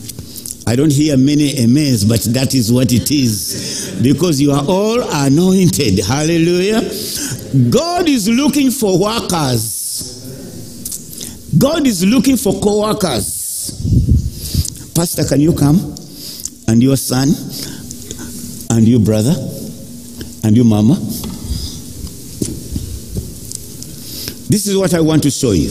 I 0.67 0.77
don't 0.77 0.93
hear 0.93 1.17
many 1.17 1.63
amens, 1.63 2.05
but 2.05 2.23
that 2.33 2.55
is 2.55 2.73
what 2.73 2.93
it 2.93 3.11
is. 3.11 3.99
Because 4.03 4.41
you 4.41 4.53
are 4.53 4.65
all 4.67 5.01
anointed. 5.03 5.99
Hallelujah. 6.05 6.81
God 7.71 8.09
is 8.09 8.29
looking 8.29 8.71
for 8.71 8.99
workers. 8.99 9.83
God 11.59 11.87
is 11.87 12.05
looking 12.05 12.37
for 12.37 12.59
co 12.61 12.81
workers. 12.81 13.43
Pastor, 14.95 15.25
can 15.25 15.41
you 15.41 15.55
come? 15.55 15.95
And 16.67 16.83
your 16.83 16.97
son? 16.97 17.29
And 18.71 18.89
your 18.89 19.01
brother? 19.01 19.35
And 20.45 20.57
your 20.57 20.65
mama? 20.65 20.95
This 24.49 24.67
is 24.67 24.77
what 24.77 24.95
I 24.95 25.01
want 25.01 25.23
to 25.25 25.31
show 25.31 25.53
you. 25.53 25.71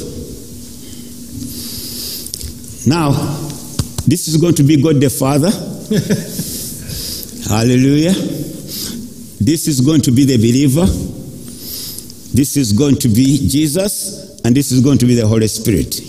Now, 2.85 3.11
this 4.07 4.27
is 4.27 4.37
going 4.37 4.55
to 4.55 4.63
be 4.63 4.81
God 4.81 4.99
the 4.99 5.09
Father. 5.09 5.51
Hallelujah. 7.49 8.13
This 9.41 9.67
is 9.67 9.81
going 9.81 10.01
to 10.01 10.11
be 10.11 10.25
the 10.25 10.37
believer. 10.37 10.85
This 12.35 12.57
is 12.57 12.73
going 12.73 12.95
to 12.97 13.09
be 13.09 13.47
Jesus. 13.47 14.41
And 14.45 14.55
this 14.55 14.71
is 14.71 14.81
going 14.81 14.97
to 14.99 15.05
be 15.05 15.15
the 15.15 15.27
Holy 15.27 15.47
Spirit. 15.47 16.01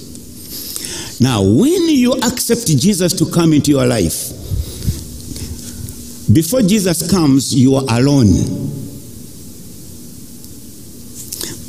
Now, 1.21 1.43
when 1.43 1.89
you 1.89 2.13
accept 2.13 2.67
Jesus 2.67 3.13
to 3.15 3.31
come 3.31 3.53
into 3.53 3.71
your 3.71 3.87
life, 3.87 4.31
before 6.33 6.63
Jesus 6.63 7.09
comes, 7.11 7.55
you 7.55 7.77
are 7.77 7.85
alone. 8.01 8.33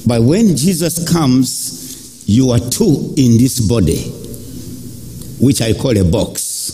But 0.08 0.22
when 0.22 0.56
Jesus 0.56 1.12
comes, 1.12 2.24
you 2.28 2.52
are 2.52 2.60
two 2.60 3.14
in 3.18 3.38
this 3.38 3.60
body, 3.60 4.12
which 5.40 5.62
I 5.62 5.74
call 5.74 5.98
a 5.98 6.04
box. 6.04 6.74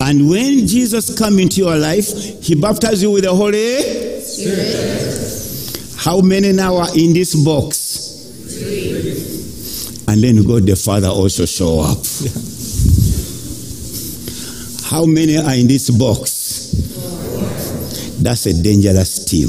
And 0.00 0.28
when 0.28 0.66
Jesus 0.66 1.16
comes 1.16 1.38
into 1.38 1.60
your 1.60 1.76
life, 1.76 2.06
he 2.42 2.54
baptizes 2.54 3.02
you 3.04 3.10
with 3.12 3.24
the 3.24 3.34
Holy 3.34 3.80
Spirit. 4.20 5.96
How 5.96 6.20
many 6.20 6.52
now 6.52 6.76
are 6.76 6.98
in 6.98 7.12
this 7.12 7.34
box? 7.44 8.26
Three. 8.48 8.92
And 10.08 10.22
then 10.22 10.42
God 10.44 10.66
the 10.66 10.74
Father 10.74 11.08
also 11.08 11.46
show 11.46 11.80
up. 11.80 12.04
How 14.90 15.06
many 15.06 15.38
are 15.38 15.54
in 15.54 15.68
this 15.68 15.90
box? 15.90 16.72
That's 18.20 18.46
a 18.46 18.62
dangerous 18.62 19.24
team. 19.24 19.48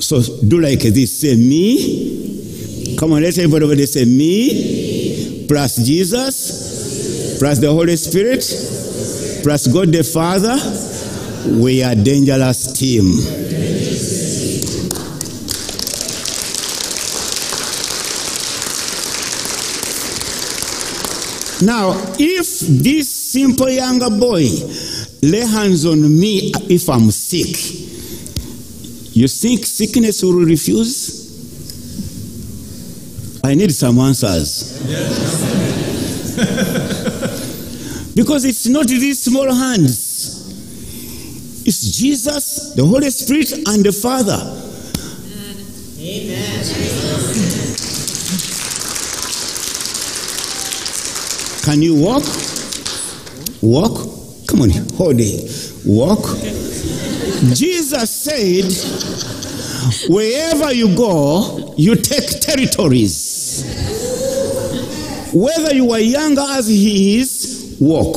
So 0.00 0.22
do 0.46 0.60
like 0.60 0.80
this. 0.80 1.20
Say 1.20 1.36
me. 1.36 2.39
Come 3.00 3.14
on, 3.14 3.22
let 3.22 3.38
everybody 3.38 3.64
over 3.64 3.74
there 3.74 3.86
say 3.86 4.04
me 4.04 5.46
plus 5.48 5.76
Jesus 5.76 7.38
plus 7.38 7.58
the 7.58 7.72
Holy 7.72 7.96
Spirit 7.96 8.40
plus 9.42 9.68
God 9.68 9.90
the 9.90 10.04
Father. 10.04 10.54
We 11.58 11.82
are 11.82 11.94
dangerous 11.94 12.74
team. 12.78 13.06
Now, 21.66 21.96
if 22.18 22.60
this 22.82 23.08
simple 23.08 23.70
younger 23.70 24.10
boy 24.10 24.44
lay 25.22 25.46
hands 25.46 25.86
on 25.86 26.02
me 26.02 26.52
if 26.68 26.86
I'm 26.90 27.10
sick, 27.10 27.56
you 29.16 29.26
think 29.26 29.64
sickness 29.64 30.22
will 30.22 30.44
refuse? 30.44 31.19
I 33.42 33.54
need 33.54 33.72
some 33.72 33.98
answers. 33.98 34.78
because 38.14 38.44
it's 38.44 38.66
not 38.66 38.86
these 38.86 39.22
small 39.22 39.52
hands, 39.52 40.46
it's 41.66 41.98
Jesus, 41.98 42.74
the 42.74 42.84
Holy 42.84 43.10
Spirit, 43.10 43.52
and 43.68 43.84
the 43.84 43.92
Father. 43.92 44.38
Amen. 45.98 46.64
Can 51.62 51.82
you 51.82 51.94
walk? 51.94 52.24
Walk? 53.62 53.94
Come 54.48 54.62
on, 54.62 54.70
hold 54.96 55.20
it. 55.20 55.72
Walk. 55.86 56.20
Jesus 57.54 58.10
said, 58.10 58.64
wherever 60.08 60.72
you 60.72 60.94
go, 60.96 61.74
you 61.76 61.94
take 61.96 62.40
territories. 62.40 63.64
Whether 65.32 65.74
you 65.74 65.90
are 65.92 66.00
younger 66.00 66.42
as 66.42 66.66
he 66.66 67.18
is, 67.18 67.76
walk. 67.80 68.16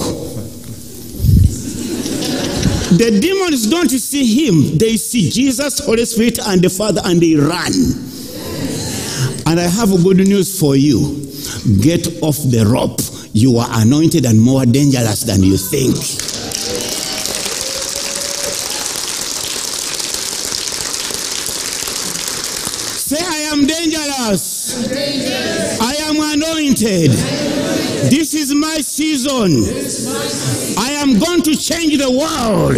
The 2.97 3.19
demons 3.19 3.69
don't 3.69 3.89
see 3.89 4.45
him, 4.45 4.78
they 4.78 4.97
see 4.97 5.30
Jesus, 5.30 5.80
Holy 5.86 6.06
Spirit, 6.06 6.39
and 6.47 6.62
the 6.62 6.69
Father, 6.69 7.02
and 7.06 7.19
they 7.21 7.36
run. 7.36 7.71
And 9.45 9.60
I 9.60 9.63
have 9.63 9.89
good 10.04 10.17
news 10.28 10.60
for 10.60 10.76
you 10.76 11.23
get 11.82 12.08
off 12.21 12.38
the 12.49 12.65
rope. 12.65 12.99
You 13.34 13.58
are 13.58 13.67
anointed 13.82 14.26
and 14.26 14.39
more 14.39 14.65
dangerous 14.65 15.23
than 15.23 15.43
you 15.43 15.58
think. 15.58 15.95
Say, 22.95 23.17
I 23.19 23.38
am 23.52 23.65
I 24.25 25.95
am 25.99 26.15
anointed. 26.15 27.12
This 28.09 28.33
is 28.33 28.53
my 28.53 28.77
season. 28.77 29.65
I 30.77 30.91
am 30.91 31.19
going 31.19 31.41
to 31.41 31.53
change 31.57 31.97
the 31.97 32.09
world. 32.09 32.75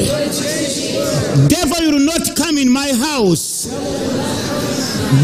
Devil, 1.47 1.91
will 1.91 1.99
not 1.99 2.35
come 2.35 2.57
in 2.57 2.67
my 2.67 2.91
house. 2.93 3.67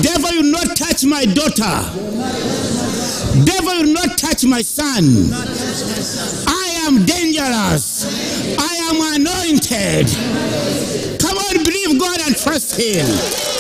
Devil, 0.03 0.29
will 0.37 0.51
not 0.51 0.75
touch 0.75 1.05
my 1.05 1.25
daughter. 1.25 1.89
Devil, 3.43 3.81
will 3.81 3.93
not 3.93 4.15
touch 4.15 4.45
my 4.45 4.61
son. 4.61 5.33
I 6.47 6.85
am 6.85 7.03
dangerous. 7.03 8.05
I 8.59 8.75
am 8.91 9.21
anointed. 9.21 10.07
Come 11.19 11.37
on, 11.37 11.63
believe 11.63 11.99
God 11.99 12.21
and 12.27 12.37
trust 12.37 12.79
Him. 12.79 13.50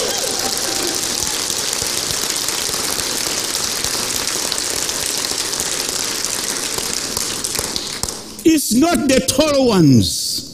Not 8.73 9.07
the 9.07 9.19
tall 9.21 9.67
ones. 9.67 10.47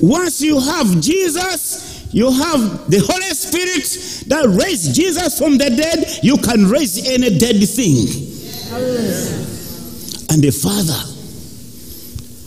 Once 0.00 0.40
you 0.40 0.58
have 0.58 1.00
Jesus, 1.00 2.08
you 2.12 2.30
have 2.30 2.90
the 2.90 2.98
Holy 2.98 3.34
Spirit 3.34 4.24
that 4.28 4.46
raised 4.62 4.94
Jesus 4.94 5.38
from 5.38 5.58
the 5.58 5.70
dead, 5.70 6.18
you 6.22 6.36
can 6.38 6.68
raise 6.68 7.06
any 7.08 7.38
dead 7.38 7.56
thing. 7.68 8.06
And 10.30 10.42
the 10.42 10.50
Father. 10.50 10.98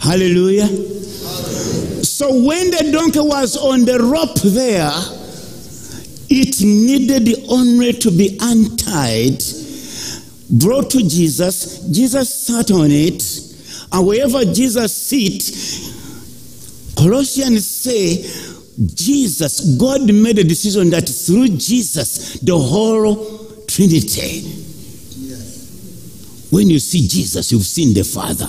Hallelujah. 0.02 0.68
So 2.04 2.30
when 2.44 2.72
the 2.72 2.92
donkey 2.92 3.20
was 3.20 3.56
on 3.56 3.86
the 3.86 4.00
rope 4.00 4.36
there, 4.42 4.92
it 6.30 6.62
needed 6.62 7.46
only 7.50 7.94
to 7.94 8.12
be 8.12 8.38
untied, 8.42 9.44
brought 10.50 10.90
to 10.92 11.08
Jesus. 11.08 11.80
Jesus 11.92 12.34
sat 12.34 12.72
on 12.72 12.92
it, 12.92 13.22
and 13.94 14.08
wherever 14.08 14.44
Jesus 14.44 14.94
sits, 14.94 15.94
Colossians 16.96 17.66
say, 17.66 18.24
Jesus, 18.96 19.78
God 19.78 20.12
made 20.12 20.40
a 20.40 20.44
decision 20.44 20.90
that 20.90 21.08
through 21.08 21.50
Jesus, 21.50 22.40
the 22.40 22.58
whole 22.58 23.66
Trinity. 23.68 24.42
When 26.50 26.70
you 26.70 26.80
see 26.80 27.08
Jesus, 27.08 27.52
you've 27.52 27.66
seen 27.66 27.94
the 27.94 28.04
Father. 28.04 28.46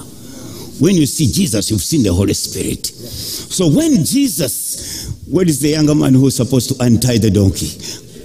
When 0.79 0.97
you 0.97 1.07
see 1.07 1.31
Jesus, 1.31 1.71
you've 1.71 1.83
seen 1.83 2.03
the 2.03 2.13
Holy 2.13 2.35
Spirit. 2.35 2.87
So 2.87 3.69
when 3.69 4.05
Jesus, 4.05 5.11
where 5.31 5.47
is 5.47 5.61
the 5.61 5.71
younger 5.71 5.95
man 5.95 6.15
who's 6.15 6.37
supposed 6.37 6.69
to 6.71 6.85
untie 6.85 7.19
the 7.19 7.31
donkey? 7.31 7.71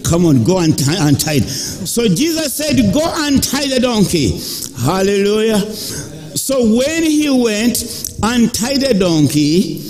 Come 0.03 0.25
on, 0.25 0.43
go 0.43 0.60
and 0.60 0.73
untie. 0.88 1.39
So 1.39 2.08
Jesus 2.08 2.55
said, 2.55 2.75
Go 2.93 3.01
untie 3.03 3.67
the 3.67 3.79
donkey. 3.79 4.39
Hallelujah. 4.84 5.60
So 6.36 6.62
when 6.62 7.04
he 7.04 7.30
went, 7.30 8.10
and 8.22 8.54
tied 8.54 8.82
the 8.82 8.94
donkey, 8.94 9.89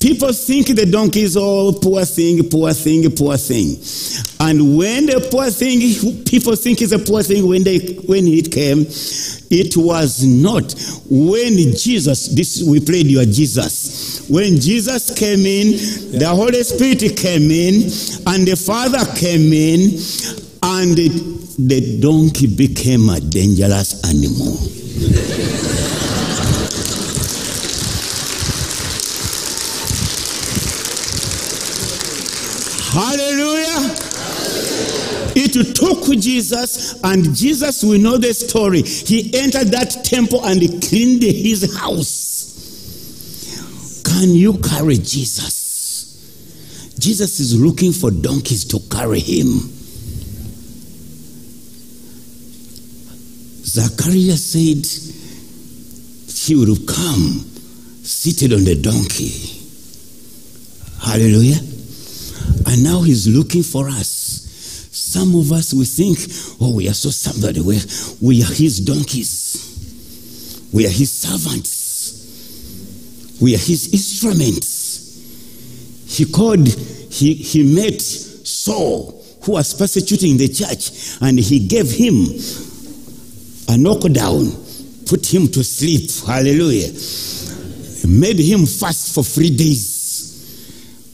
People 0.00 0.32
think 0.32 0.68
the 0.68 0.86
donkey 0.86 1.22
is 1.22 1.36
all 1.36 1.72
poor 1.72 2.04
thing, 2.04 2.48
poor 2.48 2.72
thing, 2.72 3.10
poor 3.10 3.36
thing. 3.36 3.74
And 4.38 4.76
when 4.76 5.06
the 5.06 5.26
poor 5.32 5.50
thing, 5.50 5.80
people 6.24 6.54
think 6.54 6.82
it's 6.82 6.92
a 6.92 6.98
poor 6.98 7.22
thing 7.22 7.48
when 7.48 7.64
they 7.64 7.78
when 8.06 8.28
it 8.28 8.52
came, 8.52 8.86
it 9.50 9.76
was 9.76 10.22
not. 10.24 10.74
When 11.08 11.56
Jesus, 11.74 12.28
this 12.28 12.62
we 12.62 12.78
played 12.78 13.06
your 13.06 13.24
Jesus. 13.24 14.28
When 14.28 14.60
Jesus 14.60 15.12
came 15.12 15.40
in, 15.40 15.72
the 16.18 16.28
Holy 16.28 16.62
Spirit 16.62 17.16
came 17.16 17.50
in, 17.50 17.90
and 18.30 18.46
the 18.46 18.54
Father 18.54 19.02
came 19.18 19.52
in, 19.52 19.96
and 20.62 20.94
the, 20.94 21.08
the 21.58 22.00
donkey 22.00 22.46
became 22.46 23.08
a 23.08 23.18
dangerous 23.18 24.04
animal. 24.04 24.85
Hallelujah. 32.96 33.94
It 35.38 35.76
took 35.76 36.04
Jesus, 36.18 36.98
and 37.04 37.36
Jesus, 37.36 37.84
we 37.84 37.98
know 37.98 38.16
the 38.16 38.32
story. 38.32 38.80
He 38.82 39.38
entered 39.38 39.68
that 39.68 40.02
temple 40.02 40.42
and 40.46 40.62
he 40.62 40.80
cleaned 40.80 41.22
his 41.22 41.76
house. 41.78 42.46
Can 44.02 44.30
you 44.30 44.56
carry 44.58 44.96
Jesus? 44.96 46.94
Jesus 46.98 47.38
is 47.38 47.60
looking 47.60 47.92
for 47.92 48.10
donkeys 48.10 48.64
to 48.64 48.80
carry 48.90 49.20
him. 49.20 49.75
Zacharias 53.76 54.42
said 54.52 54.86
he 56.32 56.54
would 56.56 56.88
come 56.88 57.44
seated 58.02 58.54
on 58.54 58.64
the 58.64 58.74
donkey. 58.74 59.60
Hallelujah. 61.02 61.60
And 62.66 62.82
now 62.82 63.02
he's 63.02 63.28
looking 63.28 63.62
for 63.62 63.86
us. 63.90 64.88
Some 64.92 65.36
of 65.36 65.52
us, 65.52 65.74
we 65.74 65.84
think, 65.84 66.18
oh, 66.58 66.74
we 66.74 66.88
are 66.88 66.94
so 66.94 67.10
somebody. 67.10 67.60
We, 67.60 67.78
we 68.22 68.42
are 68.42 68.54
his 68.54 68.80
donkeys. 68.80 70.70
We 70.72 70.86
are 70.86 70.90
his 70.90 71.12
servants. 71.12 72.24
We 73.42 73.54
are 73.56 73.58
his 73.58 73.92
instruments. 73.92 75.18
He 76.06 76.24
called, 76.24 76.66
he, 76.66 77.34
he 77.34 77.74
met 77.74 78.00
Saul, 78.00 79.22
who 79.42 79.52
was 79.52 79.74
persecuting 79.74 80.38
the 80.38 80.48
church, 80.48 81.18
and 81.20 81.38
he 81.38 81.66
gave 81.66 81.90
him 81.90 82.24
a 83.68 83.76
knockdown, 83.76 84.50
put 85.06 85.32
him 85.32 85.48
to 85.48 85.62
sleep. 85.64 86.10
Hallelujah. 86.26 86.92
Made 88.06 88.38
him 88.38 88.66
fast 88.66 89.14
for 89.14 89.24
three 89.24 89.50
days 89.50 89.96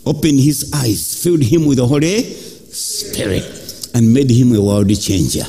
opened 0.04 0.40
his 0.40 0.72
eyes, 0.74 1.22
filled 1.22 1.42
him 1.42 1.66
with 1.66 1.78
the 1.78 1.86
Holy 1.86 2.22
Spirit, 2.22 3.90
and 3.94 4.12
made 4.12 4.30
him 4.30 4.54
a 4.54 4.60
world 4.60 4.88
changer. 5.00 5.44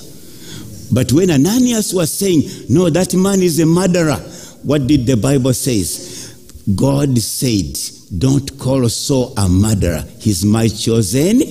But 0.92 1.12
when 1.12 1.32
Ananias 1.32 1.94
was 1.94 2.12
saying, 2.12 2.44
No, 2.70 2.90
that 2.90 3.14
man 3.16 3.42
is 3.42 3.60
a 3.60 3.66
murderer, 3.66 4.18
what 4.64 4.86
did 4.88 5.08
the 5.08 5.18
Bible 5.18 5.54
says? 5.54 6.36
God 6.76 7.18
said, 7.18 7.78
Don't 8.20 8.60
call 8.60 8.88
Saul 8.90 9.34
a 9.38 9.50
murderer. 9.50 10.04
He's 10.20 10.46
my 10.46 10.68
chosen 10.68 11.42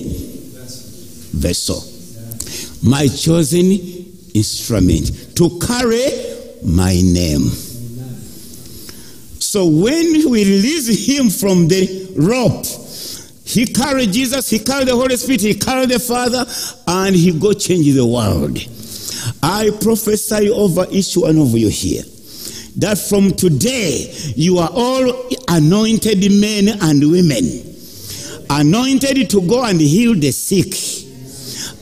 vessel, 1.33 1.83
my 2.89 3.07
chosen 3.07 4.02
instrument 4.33 5.35
to 5.35 5.59
carry 5.59 6.05
my 6.63 6.99
name. 7.03 7.49
So 9.39 9.67
when 9.67 10.31
we 10.31 10.45
release 10.45 11.07
him 11.07 11.29
from 11.29 11.67
the 11.67 12.13
rope, 12.17 12.65
he 13.45 13.65
carried 13.67 14.11
Jesus, 14.13 14.49
he 14.49 14.59
carried 14.59 14.87
the 14.87 14.95
Holy 14.95 15.15
Spirit, 15.17 15.41
he 15.41 15.53
carried 15.53 15.89
the 15.89 15.99
Father, 15.99 16.45
and 16.87 17.15
he 17.15 17.37
go 17.37 17.53
change 17.53 17.93
the 17.93 18.05
world. 18.05 18.57
I 19.43 19.69
prophesy 19.81 20.49
over 20.49 20.87
each 20.89 21.15
one 21.15 21.37
of 21.37 21.49
you 21.55 21.69
here 21.69 22.03
that 22.77 22.97
from 22.97 23.31
today 23.31 24.11
you 24.35 24.57
are 24.57 24.69
all 24.73 25.29
anointed 25.49 26.19
men 26.31 26.79
and 26.81 27.11
women, 27.11 27.75
anointed 28.49 29.29
to 29.29 29.41
go 29.41 29.63
and 29.63 29.79
heal 29.79 30.15
the 30.15 30.31
sick, 30.31 30.73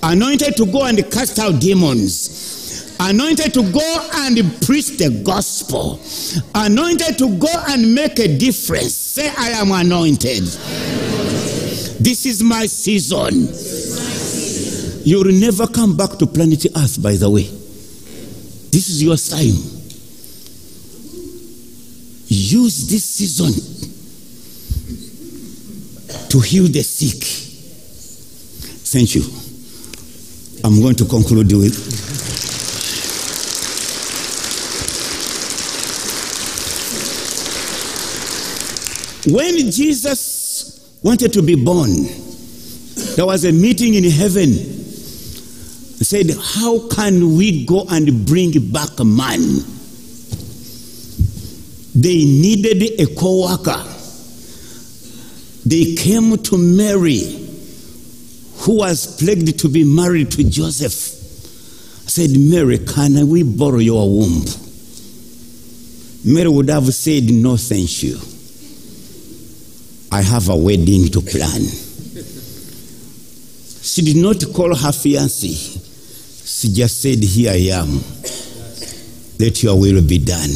anointed 0.03 0.57
to 0.57 0.65
go 0.65 0.83
and 0.83 1.09
cast 1.11 1.39
out 1.39 1.61
demons, 1.61 2.30
anointed 3.09 3.53
to 3.55 3.63
go 3.71 4.09
and 4.13 4.37
preach 4.65 4.97
the 4.97 5.21
gospel, 5.25 5.99
anointed 6.53 7.17
to 7.17 7.37
go 7.37 7.49
and 7.69 7.93
make 7.95 8.19
a 8.19 8.37
difference. 8.37 8.93
Say, 8.95 9.31
I 9.37 9.49
am 9.51 9.71
anointed. 9.71 10.43
This 12.03 12.25
is 12.25 12.43
my 12.43 12.65
season. 12.67 13.49
You 15.03 15.17
will 15.23 15.31
never 15.33 15.67
come 15.67 15.97
back 15.97 16.17
to 16.19 16.27
planet 16.27 16.65
Earth, 16.75 17.01
by 17.01 17.15
the 17.15 17.29
way. 17.29 17.43
This 18.71 18.89
is 18.89 19.03
your 19.03 19.17
time. 19.17 19.57
Use 22.27 22.87
this 22.87 23.03
season 23.03 23.51
to 26.29 26.39
heal 26.39 26.67
the 26.67 26.81
sick. 26.83 27.21
Thank 28.93 29.15
you. 29.15 29.23
I'm 30.63 30.79
going 30.81 30.95
to 30.95 31.05
conclude 31.05 31.51
with. 31.51 32.00
When 39.27 39.69
Jesus 39.69 40.99
wanted 41.03 41.33
to 41.33 41.43
be 41.43 41.55
born, 41.55 41.91
there 43.15 43.25
was 43.25 43.45
a 43.45 43.51
meeting 43.51 43.93
in 43.93 44.03
heaven. 44.03 44.49
He 44.49 46.03
said, 46.03 46.31
How 46.41 46.87
can 46.87 47.35
we 47.37 47.65
go 47.65 47.85
and 47.89 48.25
bring 48.25 48.51
back 48.71 48.99
a 48.99 49.05
man? 49.05 49.39
They 51.93 52.25
needed 52.25 52.99
a 52.99 53.15
co 53.15 53.41
worker. 53.47 53.83
They 55.67 55.93
came 55.95 56.35
to 56.37 56.57
Mary, 56.57 57.19
who 58.61 58.77
was 58.77 59.19
plagued 59.19 59.59
to 59.59 59.69
be 59.69 59.83
married 59.83 60.31
to 60.31 60.43
Joseph. 60.43 61.19
Said, 62.09 62.31
Mary, 62.37 62.79
can 62.79 63.29
we 63.29 63.43
borrow 63.43 63.77
your 63.77 64.09
womb? 64.09 64.43
Mary 66.25 66.49
would 66.49 66.69
have 66.69 66.91
said, 66.93 67.29
No, 67.31 67.55
thank 67.55 68.01
you. 68.01 68.19
I 70.11 70.21
have 70.21 70.49
a 70.49 70.55
wedding 70.55 71.07
to 71.09 71.21
plan. 71.21 71.61
She 73.81 74.01
did 74.01 74.17
not 74.17 74.43
call 74.53 74.75
her 74.75 74.91
fiancé. 74.91 75.51
She 76.45 76.73
just 76.73 77.01
said, 77.01 77.23
Here 77.23 77.51
I 77.51 77.79
am. 77.79 77.99
Let 79.39 79.63
your 79.63 79.79
will 79.79 80.01
be 80.01 80.17
done. 80.19 80.51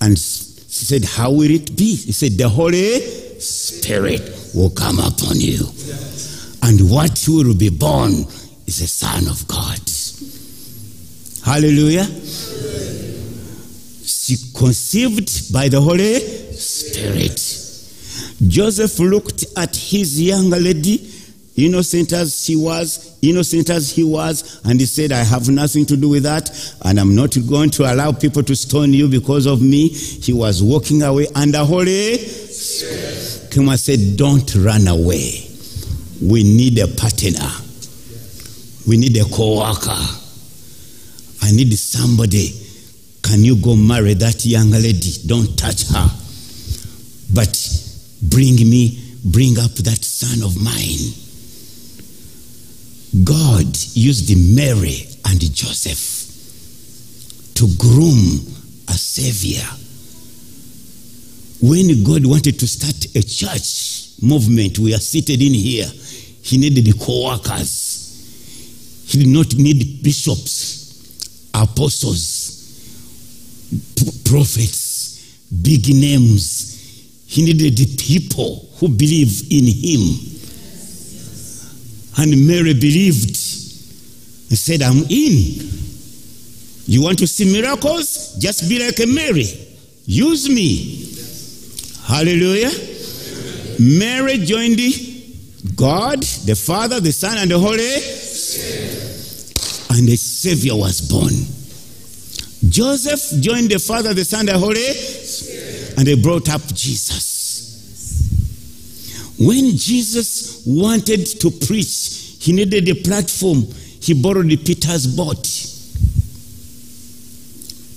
And 0.00 0.18
she 0.18 0.84
said, 0.84 1.04
How 1.04 1.30
will 1.30 1.50
it 1.50 1.76
be? 1.76 1.94
He 1.94 2.12
said, 2.12 2.32
The 2.32 2.48
Holy 2.48 3.00
Spirit 3.38 4.22
will 4.54 4.70
come 4.70 4.98
upon 4.98 5.38
you. 5.38 5.66
And 6.62 6.90
what 6.90 7.26
you 7.26 7.36
will 7.44 7.54
be 7.54 7.68
born 7.70 8.12
is 8.66 8.80
a 8.80 8.86
son 8.88 9.28
of 9.28 9.46
God. 9.46 9.78
Hallelujah. 11.44 12.06
Conceived 14.54 15.52
by 15.52 15.68
the 15.68 15.80
Holy 15.80 16.18
Spirit. 16.54 17.40
Joseph 18.48 18.98
looked 18.98 19.44
at 19.56 19.74
his 19.76 20.20
young 20.20 20.50
lady, 20.50 21.10
innocent 21.56 22.12
as 22.12 22.44
she 22.44 22.56
was, 22.56 23.16
innocent 23.22 23.70
as 23.70 23.90
he 23.90 24.02
was, 24.02 24.60
and 24.64 24.80
he 24.80 24.86
said, 24.86 25.12
I 25.12 25.22
have 25.22 25.48
nothing 25.48 25.86
to 25.86 25.96
do 25.96 26.08
with 26.08 26.24
that, 26.24 26.50
and 26.84 26.98
I'm 26.98 27.14
not 27.14 27.36
going 27.48 27.70
to 27.70 27.92
allow 27.92 28.12
people 28.12 28.42
to 28.42 28.56
stone 28.56 28.92
you 28.92 29.08
because 29.08 29.46
of 29.46 29.62
me. 29.62 29.88
He 29.88 30.32
was 30.32 30.62
walking 30.62 31.02
away, 31.02 31.28
and 31.36 31.54
the 31.54 31.64
Holy 31.64 32.18
Spirit 32.18 33.22
and 33.56 33.78
said, 33.78 34.16
Don't 34.16 34.54
run 34.56 34.88
away. 34.88 35.48
We 36.22 36.42
need 36.42 36.78
a 36.78 36.86
partner, 36.88 37.48
we 38.86 38.96
need 38.96 39.16
a 39.16 39.24
co 39.24 39.58
worker. 39.58 40.18
I 41.44 41.50
need 41.50 41.72
somebody. 41.76 42.61
Can 43.32 43.44
you 43.44 43.56
go 43.56 43.74
marry 43.74 44.12
that 44.12 44.44
young 44.44 44.72
lady? 44.72 45.10
Don't 45.24 45.56
touch 45.56 45.88
her. 45.88 46.06
But 47.32 47.56
bring 48.20 48.56
me, 48.56 49.00
bring 49.24 49.58
up 49.58 49.72
that 49.72 50.04
son 50.04 50.42
of 50.44 50.54
mine. 50.60 51.00
God 53.24 53.74
used 53.94 54.28
Mary 54.54 55.08
and 55.24 55.40
Joseph 55.40 56.28
to 57.54 57.66
groom 57.78 58.44
a 58.88 58.92
savior. 59.00 59.64
When 61.62 62.04
God 62.04 62.26
wanted 62.26 62.60
to 62.60 62.66
start 62.66 63.16
a 63.16 63.22
church 63.22 64.20
movement, 64.20 64.78
we 64.78 64.92
are 64.92 65.00
seated 65.00 65.40
in 65.40 65.54
here, 65.54 65.88
He 66.42 66.58
needed 66.58 67.00
co 67.00 67.28
workers. 67.30 69.06
He 69.06 69.20
did 69.20 69.28
not 69.28 69.54
need 69.56 70.02
bishops, 70.02 71.48
apostles, 71.54 72.41
prophets, 74.32 75.36
big 75.60 75.86
names. 75.88 76.72
He 77.26 77.44
needed 77.44 77.76
people 77.98 78.66
who 78.78 78.88
believe 78.88 79.42
in 79.52 79.66
Him. 79.68 80.00
And 82.16 82.46
Mary 82.46 82.72
believed 82.72 83.36
and 84.48 84.58
said, 84.58 84.80
I'm 84.80 85.04
in. 85.10 85.68
You 86.86 87.02
want 87.02 87.18
to 87.18 87.26
see 87.26 87.52
miracles? 87.52 88.36
Just 88.38 88.70
be 88.70 88.78
like 88.82 88.98
a 89.00 89.06
Mary. 89.06 89.46
Use 90.06 90.48
me. 90.48 91.12
Hallelujah. 92.06 92.72
Mary 93.80 94.38
joined 94.38 94.80
God, 95.76 96.22
the 96.22 96.54
Father, 96.56 97.00
the 97.00 97.12
Son, 97.12 97.36
and 97.36 97.50
the 97.50 97.58
Holy 97.58 97.84
And 99.90 100.08
the 100.08 100.16
Savior 100.16 100.74
was 100.74 101.02
born. 101.02 101.61
Joseph 102.68 103.40
joined 103.42 103.70
the 103.70 103.78
Father, 103.78 104.14
the 104.14 104.24
Son, 104.24 104.46
the 104.46 104.56
Holy 104.56 104.86
And 105.96 106.06
they 106.06 106.20
brought 106.20 106.48
up 106.48 106.62
Jesus. 106.74 107.32
When 109.38 109.76
Jesus 109.76 110.62
wanted 110.66 111.26
to 111.40 111.50
preach, 111.50 112.36
he 112.38 112.52
needed 112.52 112.88
a 112.88 112.94
platform. 112.94 113.66
He 114.00 114.14
borrowed 114.14 114.48
Peter's 114.64 115.06
boat. 115.06 115.42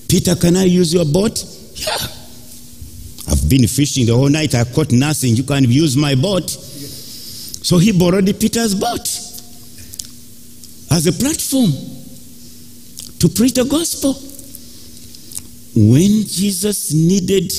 Peter, 0.08 0.36
can 0.36 0.56
I 0.58 0.64
use 0.64 0.94
your 0.94 1.06
boat? 1.06 1.44
Yeah. 1.76 1.98
I've 3.28 3.50
been 3.50 3.68
fishing 3.68 4.06
the 4.06 4.16
whole 4.16 4.30
night. 4.30 4.56
I 4.56 4.64
caught 4.64 4.92
nothing. 4.92 5.36
You 5.36 5.44
can 5.44 5.64
use 5.66 5.98
my 5.98 6.16
boat. 6.16 6.50
So 6.50 7.78
he 7.78 7.92
borrowed 7.92 8.26
Peter's 8.40 8.76
boat 8.76 9.08
as 10.92 11.08
a 11.08 11.12
platform 11.12 11.72
to 13.20 13.30
preach 13.30 13.54
the 13.54 13.66
gospel. 13.66 14.14
When 15.76 16.24
Jesus 16.26 16.94
needed 16.94 17.52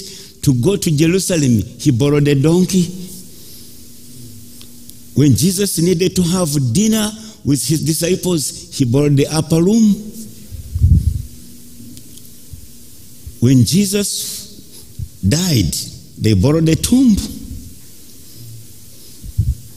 to 0.43 0.55
go 0.55 0.77
to 0.77 0.91
Jerusalem, 0.91 1.63
he 1.79 1.91
borrowed 1.91 2.27
a 2.29 2.35
donkey. 2.35 2.85
When 5.15 5.35
Jesus 5.35 5.79
needed 5.79 6.17
to 6.17 6.23
have 6.23 6.49
dinner 6.73 7.11
with 7.45 7.67
his 7.67 7.85
disciples, 7.85 8.77
he 8.77 8.85
borrowed 8.85 9.17
the 9.17 9.27
upper 9.27 9.63
room. 9.63 9.95
When 13.41 13.65
Jesus 13.65 15.21
died, 15.27 15.75
they 16.19 16.35
borrowed 16.35 16.69
a 16.69 16.77
tomb. 16.77 17.17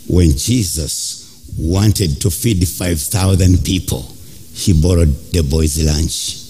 When 0.08 0.32
Jesus 0.38 1.54
wanted 1.58 2.22
to 2.22 2.32
feed 2.32 2.66
5,000 2.68 3.66
people, 3.66 4.02
he 4.54 4.74
borrowed 4.82 5.14
the 5.32 5.42
boys' 5.44 5.84
lunch. 5.84 6.49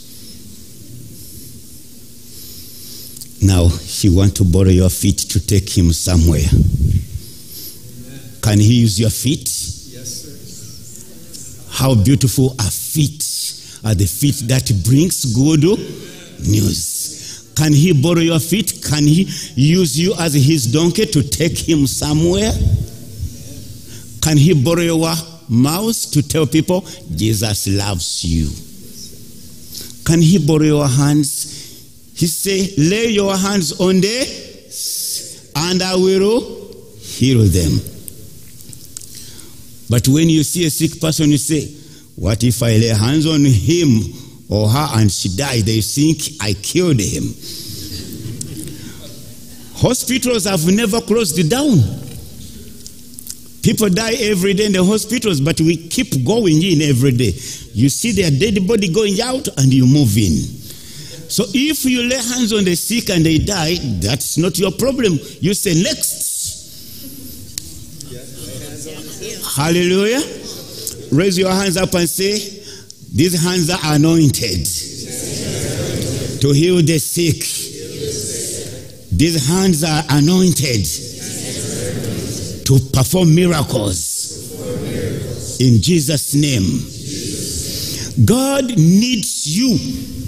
Now 3.41 3.67
he 3.67 4.09
want 4.09 4.35
to 4.37 4.43
borrow 4.43 4.69
your 4.69 4.89
feet 4.89 5.17
to 5.17 5.39
take 5.45 5.69
him 5.69 5.93
somewhere. 5.93 6.47
Can 8.41 8.59
he 8.59 8.81
use 8.81 8.99
your 8.99 9.09
feet? 9.09 9.47
Yes, 9.47 10.09
sir. 10.23 11.71
How 11.71 11.95
beautiful 11.95 12.55
are 12.59 12.71
feet 12.71 13.23
are 13.83 13.95
the 13.95 14.05
feet 14.05 14.35
that 14.47 14.71
brings 14.85 15.33
good 15.33 15.63
news. 16.47 17.53
Can 17.55 17.73
he 17.73 17.93
borrow 17.93 18.19
your 18.19 18.39
feet? 18.39 18.83
Can 18.83 19.03
he 19.03 19.23
use 19.55 19.99
you 19.99 20.13
as 20.19 20.33
his 20.33 20.67
donkey 20.67 21.05
to 21.05 21.23
take 21.23 21.57
him 21.57 21.87
somewhere? 21.87 22.51
Can 24.21 24.37
he 24.37 24.53
borrow 24.53 24.81
your 24.81 25.15
mouth 25.49 26.11
to 26.11 26.21
tell 26.21 26.45
people 26.45 26.81
Jesus 27.15 27.67
loves 27.67 28.23
you? 28.23 28.49
Can 30.05 30.21
he 30.21 30.39
borrow 30.39 30.63
your 30.63 30.87
hands? 30.87 31.38
He 32.19 32.27
say, 32.27 32.73
lay 32.77 33.07
your 33.07 33.37
hands 33.37 33.79
on 33.79 34.01
the 34.01 35.49
and 35.55 35.81
I 35.81 35.95
will 35.95 36.41
heal 36.99 37.43
them. 37.45 37.79
But 39.89 40.05
when 40.09 40.27
you 40.27 40.43
see 40.43 40.65
a 40.65 40.69
sick 40.69 40.99
person, 40.99 41.31
you 41.31 41.37
say, 41.37 41.65
What 42.17 42.43
if 42.43 42.61
I 42.61 42.75
lay 42.75 42.89
hands 42.89 43.25
on 43.25 43.45
him 43.45 44.03
or 44.49 44.67
her 44.67 44.99
and 44.99 45.09
she 45.09 45.29
die? 45.29 45.61
They 45.61 45.79
think 45.79 46.41
I 46.41 46.55
killed 46.55 46.99
him. 46.99 47.23
Hospitals 49.77 50.43
have 50.43 50.67
never 50.67 50.99
closed 50.99 51.49
down. 51.49 51.77
People 53.63 53.87
die 53.87 54.15
every 54.19 54.53
day 54.55 54.65
in 54.65 54.73
the 54.73 54.83
hospitals, 54.83 55.39
but 55.39 55.61
we 55.61 55.87
keep 55.87 56.25
going 56.25 56.61
in 56.61 56.81
every 56.81 57.11
day. 57.11 57.31
You 57.73 57.87
see 57.87 58.11
their 58.11 58.29
dead 58.29 58.67
body 58.67 58.91
going 58.91 59.21
out 59.21 59.47
and 59.57 59.73
you 59.73 59.85
move 59.85 60.17
in. 60.17 60.59
So 61.29 61.45
if 61.53 61.85
you 61.85 62.03
lay 62.03 62.15
hands 62.17 62.53
on 62.53 62.63
the 62.63 62.75
sick 62.75 63.09
and 63.11 63.23
they 63.23 63.37
die, 63.37 63.75
that's 64.01 64.37
not 64.37 64.57
your 64.57 64.71
problem. 64.71 65.19
You 65.39 65.53
say 65.53 65.81
next. 65.81 66.49
Hallelujah. 69.55 70.21
Raise 71.11 71.37
your 71.37 71.51
hands 71.51 71.77
up 71.77 71.93
and 71.93 72.09
say, 72.09 72.33
These 73.13 73.43
hands 73.43 73.69
are 73.69 73.95
anointed 73.95 74.65
to 76.41 76.51
heal 76.51 76.81
the 76.81 76.97
sick. 76.97 77.43
These 79.11 79.47
hands 79.47 79.83
are 79.83 80.03
anointed 80.09 80.85
to 82.65 82.79
perform 82.91 83.35
miracles. 83.35 84.17
In 85.59 85.81
Jesus' 85.81 86.33
name. 86.33 88.25
God 88.25 88.77
needs 88.77 89.45
you. 89.57 90.18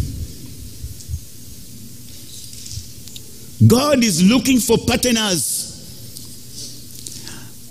God 3.68 4.04
is 4.04 4.24
looking 4.24 4.60
for 4.60 4.78
partners. 4.78 5.68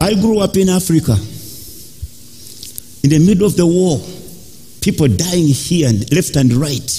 I 0.01 0.15
grew 0.15 0.39
up 0.39 0.57
in 0.57 0.69
Africa. 0.69 1.13
In 3.03 3.11
the 3.11 3.19
middle 3.19 3.47
of 3.47 3.57
the 3.57 3.67
war, 3.67 3.99
people 4.81 5.09
dying 5.09 5.49
here 5.49 5.89
and 5.89 6.11
left 6.13 6.37
and 6.37 6.53
right. 6.53 6.91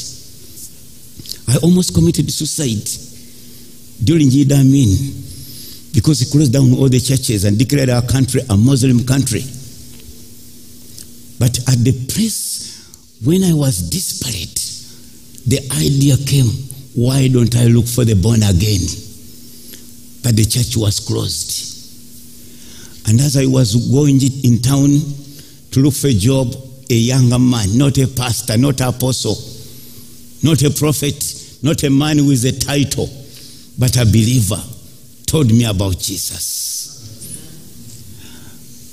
I 1.47 1.57
almost 1.63 1.93
committed 1.93 2.29
suicide 2.31 2.87
during 4.03 4.27
Idi 4.29 4.51
Amin 4.51 5.23
because 5.93 6.19
he 6.19 6.25
closed 6.31 6.53
down 6.53 6.73
all 6.73 6.89
the 6.89 6.99
churches 6.99 7.43
and 7.45 7.57
declared 7.57 7.89
our 7.89 8.01
country 8.01 8.41
a 8.49 8.57
Muslim 8.57 9.05
country. 9.05 9.41
But 11.39 11.57
at 11.69 11.83
the 11.83 11.93
place 12.07 12.87
when 13.23 13.43
I 13.43 13.53
was 13.53 13.89
desperate, 13.89 14.59
the 15.47 15.59
idea 15.73 16.17
came 16.25 16.70
why 16.95 17.27
don't 17.27 17.55
I 17.55 17.65
look 17.65 17.87
for 17.87 18.03
the 18.03 18.15
born 18.15 18.43
again? 18.43 18.81
But 20.23 20.35
the 20.35 20.45
church 20.45 20.75
was 20.77 20.99
closed. 20.99 21.69
And 23.07 23.19
as 23.19 23.37
I 23.37 23.45
was 23.45 23.75
going 23.91 24.19
in 24.21 24.61
town 24.61 24.89
to 25.71 25.79
look 25.79 25.93
for 25.93 26.07
a 26.07 26.13
job, 26.13 26.53
a 26.89 26.93
younger 26.93 27.39
man, 27.39 27.77
not 27.77 27.97
a 27.97 28.07
pastor, 28.07 28.57
not 28.57 28.81
an 28.81 28.89
apostle, 28.89 29.37
not 30.43 30.61
a 30.63 30.69
prophet, 30.69 31.59
not 31.63 31.83
a 31.83 31.89
man 31.89 32.27
with 32.27 32.43
a 32.45 32.51
title, 32.51 33.09
but 33.79 33.95
a 33.97 34.05
believer, 34.05 34.61
told 35.25 35.51
me 35.51 35.65
about 35.65 35.97
Jesus. 35.97 36.59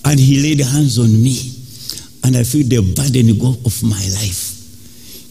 And 0.05 0.19
he 0.19 0.41
laid 0.41 0.61
hands 0.65 0.99
on 0.99 1.13
me, 1.13 1.37
and 2.25 2.37
I 2.37 2.45
feel 2.45 2.67
the 2.67 2.81
burden 2.95 3.39
go 3.39 3.49
off 3.67 3.83
my 3.83 3.99
life. 3.99 4.48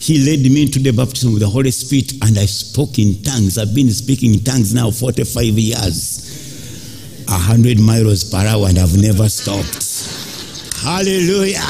He 0.08 0.24
led 0.24 0.40
me 0.50 0.62
into 0.62 0.78
the 0.78 0.90
baptism 0.90 1.34
with 1.34 1.42
the 1.42 1.50
Holy 1.50 1.70
Spirit, 1.70 2.12
and 2.24 2.38
I 2.38 2.46
spoke 2.46 2.98
in 2.98 3.22
tongues. 3.22 3.58
I've 3.58 3.74
been 3.74 3.90
speaking 3.90 4.32
in 4.32 4.40
tongues 4.42 4.72
now 4.72 4.90
45 4.90 5.44
years, 5.58 6.24
100 7.28 7.78
miles 7.78 8.24
per 8.24 8.38
hour, 8.38 8.68
and 8.68 8.78
I've 8.78 8.96
never 8.96 9.28
stopped. 9.28 9.68
Hallelujah. 10.80 11.60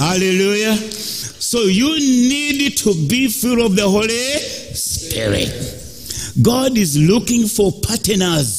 Hallelujah. 0.00 0.76
So 0.80 1.60
you 1.64 2.00
need 2.00 2.78
to 2.78 2.94
be 3.06 3.28
full 3.28 3.60
of 3.60 3.76
the 3.76 3.86
Holy 3.86 4.08
Spirit. 4.72 5.52
God 6.40 6.78
is 6.78 6.96
looking 6.96 7.46
for 7.48 7.70
partners. 7.86 8.56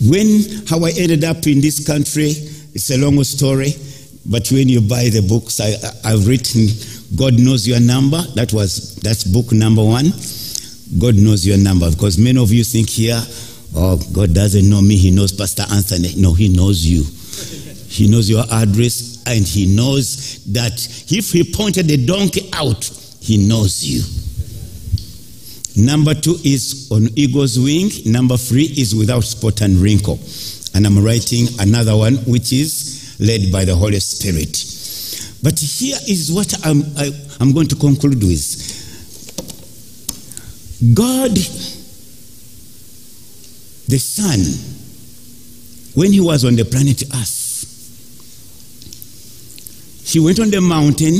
When 0.00 0.64
how 0.66 0.86
I 0.86 0.92
ended 0.96 1.24
up 1.24 1.46
in 1.46 1.60
this 1.60 1.86
country, 1.86 2.32
it's 2.78 2.90
a 2.92 2.96
long 2.96 3.22
story. 3.24 3.72
But 4.24 4.52
when 4.52 4.68
you 4.68 4.80
buy 4.80 5.08
the 5.08 5.26
books, 5.26 5.58
I, 5.58 5.74
I've 6.04 6.28
written 6.28 6.68
God 7.16 7.34
knows 7.34 7.66
your 7.66 7.80
number. 7.80 8.22
That 8.36 8.52
was 8.52 8.94
that's 8.96 9.24
book 9.24 9.50
number 9.50 9.82
one. 9.82 10.12
God 10.98 11.16
knows 11.16 11.44
your 11.44 11.58
number 11.58 11.90
because 11.90 12.18
many 12.18 12.38
of 12.40 12.52
you 12.52 12.62
think 12.62 12.88
here, 12.88 13.20
oh, 13.74 13.98
God 14.14 14.32
doesn't 14.32 14.68
know 14.68 14.80
me. 14.80 14.96
He 14.96 15.10
knows 15.10 15.32
Pastor 15.32 15.64
Anthony. 15.72 16.14
No, 16.16 16.34
He 16.34 16.48
knows 16.48 16.86
you. 16.86 17.02
He 17.88 18.08
knows 18.08 18.30
your 18.30 18.44
address 18.52 19.24
and 19.26 19.44
He 19.46 19.74
knows 19.74 20.44
that 20.52 20.78
if 21.10 21.32
He 21.32 21.42
pointed 21.52 21.88
the 21.88 22.06
donkey 22.06 22.48
out, 22.52 22.84
He 23.20 23.48
knows 23.48 23.82
you. 23.82 24.02
Number 25.84 26.14
two 26.14 26.36
is 26.44 26.88
on 26.92 27.08
eagle's 27.16 27.58
wing. 27.58 27.90
Number 28.06 28.36
three 28.36 28.64
is 28.76 28.94
without 28.94 29.24
spot 29.24 29.62
and 29.62 29.76
wrinkle. 29.76 30.18
And 30.78 30.86
I'm 30.86 31.04
writing 31.04 31.48
another 31.58 31.96
one 31.96 32.14
which 32.18 32.52
is 32.52 33.16
led 33.18 33.50
by 33.50 33.64
the 33.64 33.74
Holy 33.74 33.98
Spirit. 33.98 34.64
But 35.42 35.58
here 35.58 35.96
is 36.06 36.30
what 36.30 36.54
I'm, 36.64 36.84
I, 36.96 37.10
I'm 37.40 37.52
going 37.52 37.66
to 37.66 37.74
conclude 37.74 38.22
with. 38.22 38.38
God, 40.94 41.32
the 43.88 43.98
Son, 43.98 44.38
when 46.00 46.12
he 46.12 46.20
was 46.20 46.44
on 46.44 46.54
the 46.54 46.64
planet 46.64 47.02
Earth, 47.12 47.66
he 50.04 50.20
went 50.20 50.38
on 50.38 50.50
the 50.50 50.60
mountain 50.60 51.14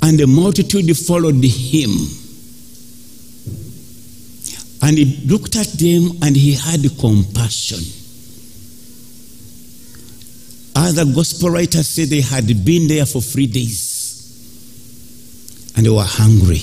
and 0.00 0.18
the 0.18 0.26
multitude 0.26 0.96
followed 0.96 1.44
him. 1.44 1.90
And 4.92 4.98
he 4.98 5.26
looked 5.26 5.56
at 5.56 5.68
them 5.68 6.18
and 6.20 6.36
he 6.36 6.52
had 6.52 6.82
compassion. 7.00 7.78
Other 10.76 11.06
gospel 11.06 11.48
writers 11.48 11.88
say 11.88 12.04
they 12.04 12.20
had 12.20 12.46
been 12.62 12.88
there 12.88 13.06
for 13.06 13.22
three 13.22 13.46
days 13.46 14.28
and 15.74 15.86
they 15.86 15.88
were 15.88 16.04
hungry. 16.04 16.58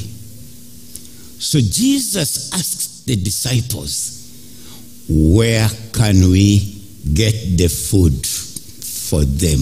So 1.39 1.57
Jesus 1.57 2.53
asked 2.53 3.07
the 3.07 3.15
disciples, 3.15 5.07
Where 5.09 5.67
can 5.91 6.29
we 6.29 6.83
get 7.11 7.33
the 7.57 7.67
food 7.67 8.27
for 8.27 9.25
them? 9.25 9.59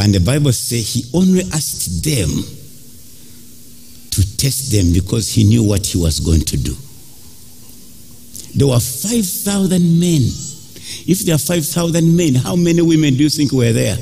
And 0.00 0.12
the 0.12 0.18
Bible 0.18 0.52
says 0.52 0.94
he 0.94 1.04
only 1.14 1.42
asked 1.52 2.02
them 2.02 2.57
test 4.38 4.72
them 4.72 4.92
because 4.92 5.28
he 5.28 5.44
knew 5.44 5.62
what 5.64 5.84
he 5.84 5.98
was 5.98 6.20
going 6.20 6.40
to 6.40 6.56
do. 6.56 6.74
There 8.54 8.68
were 8.68 8.80
5,000 8.80 10.00
men. 10.00 10.22
If 11.06 11.20
there 11.26 11.34
are 11.34 11.38
5,000 11.38 12.16
men, 12.16 12.34
how 12.36 12.56
many 12.56 12.80
women 12.80 13.14
do 13.14 13.24
you 13.24 13.30
think 13.30 13.52
were 13.52 13.72
there? 13.72 13.96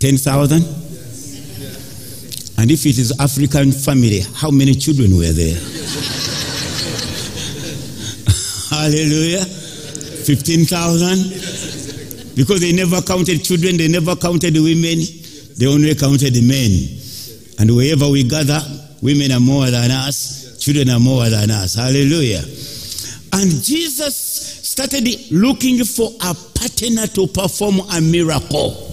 10,000? 0.00 0.62
And 2.56 2.70
if 2.70 2.86
it 2.86 2.98
is 2.98 3.12
African 3.18 3.72
family, 3.72 4.20
how 4.36 4.50
many 4.50 4.74
children 4.74 5.16
were 5.16 5.32
there? 5.32 5.58
Hallelujah. 8.70 9.44
15,000? 9.44 12.36
Because 12.36 12.60
they 12.60 12.72
never 12.72 13.02
counted 13.02 13.42
children, 13.44 13.76
they 13.76 13.88
never 13.88 14.16
counted 14.16 14.54
women, 14.54 15.00
they 15.58 15.66
only 15.66 15.94
counted 15.94 16.32
the 16.34 16.42
men. 16.46 17.00
And 17.58 17.74
wherever 17.74 18.08
we 18.08 18.24
gather, 18.24 18.60
women 19.00 19.32
are 19.32 19.40
more 19.40 19.70
than 19.70 19.90
us, 19.90 20.58
children 20.58 20.90
are 20.90 21.00
more 21.00 21.28
than 21.28 21.50
us. 21.50 21.74
Hallelujah. 21.74 22.42
And 23.32 23.50
Jesus 23.62 24.16
started 24.62 25.08
looking 25.30 25.84
for 25.84 26.10
a 26.20 26.34
partner 26.34 27.06
to 27.06 27.26
perform 27.26 27.80
a 27.92 28.00
miracle. 28.00 28.92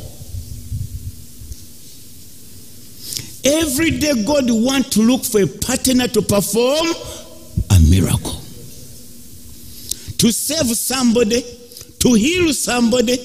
Every 3.43 3.91
day, 3.91 4.23
God 4.23 4.45
wants 4.49 4.89
to 4.89 5.01
look 5.01 5.23
for 5.23 5.41
a 5.41 5.47
partner 5.47 6.07
to 6.07 6.21
perform 6.21 6.87
a 7.71 7.79
miracle. 7.89 8.39
To 10.19 10.31
save 10.31 10.77
somebody, 10.77 11.41
to 11.99 12.13
heal 12.13 12.53
somebody, 12.53 13.17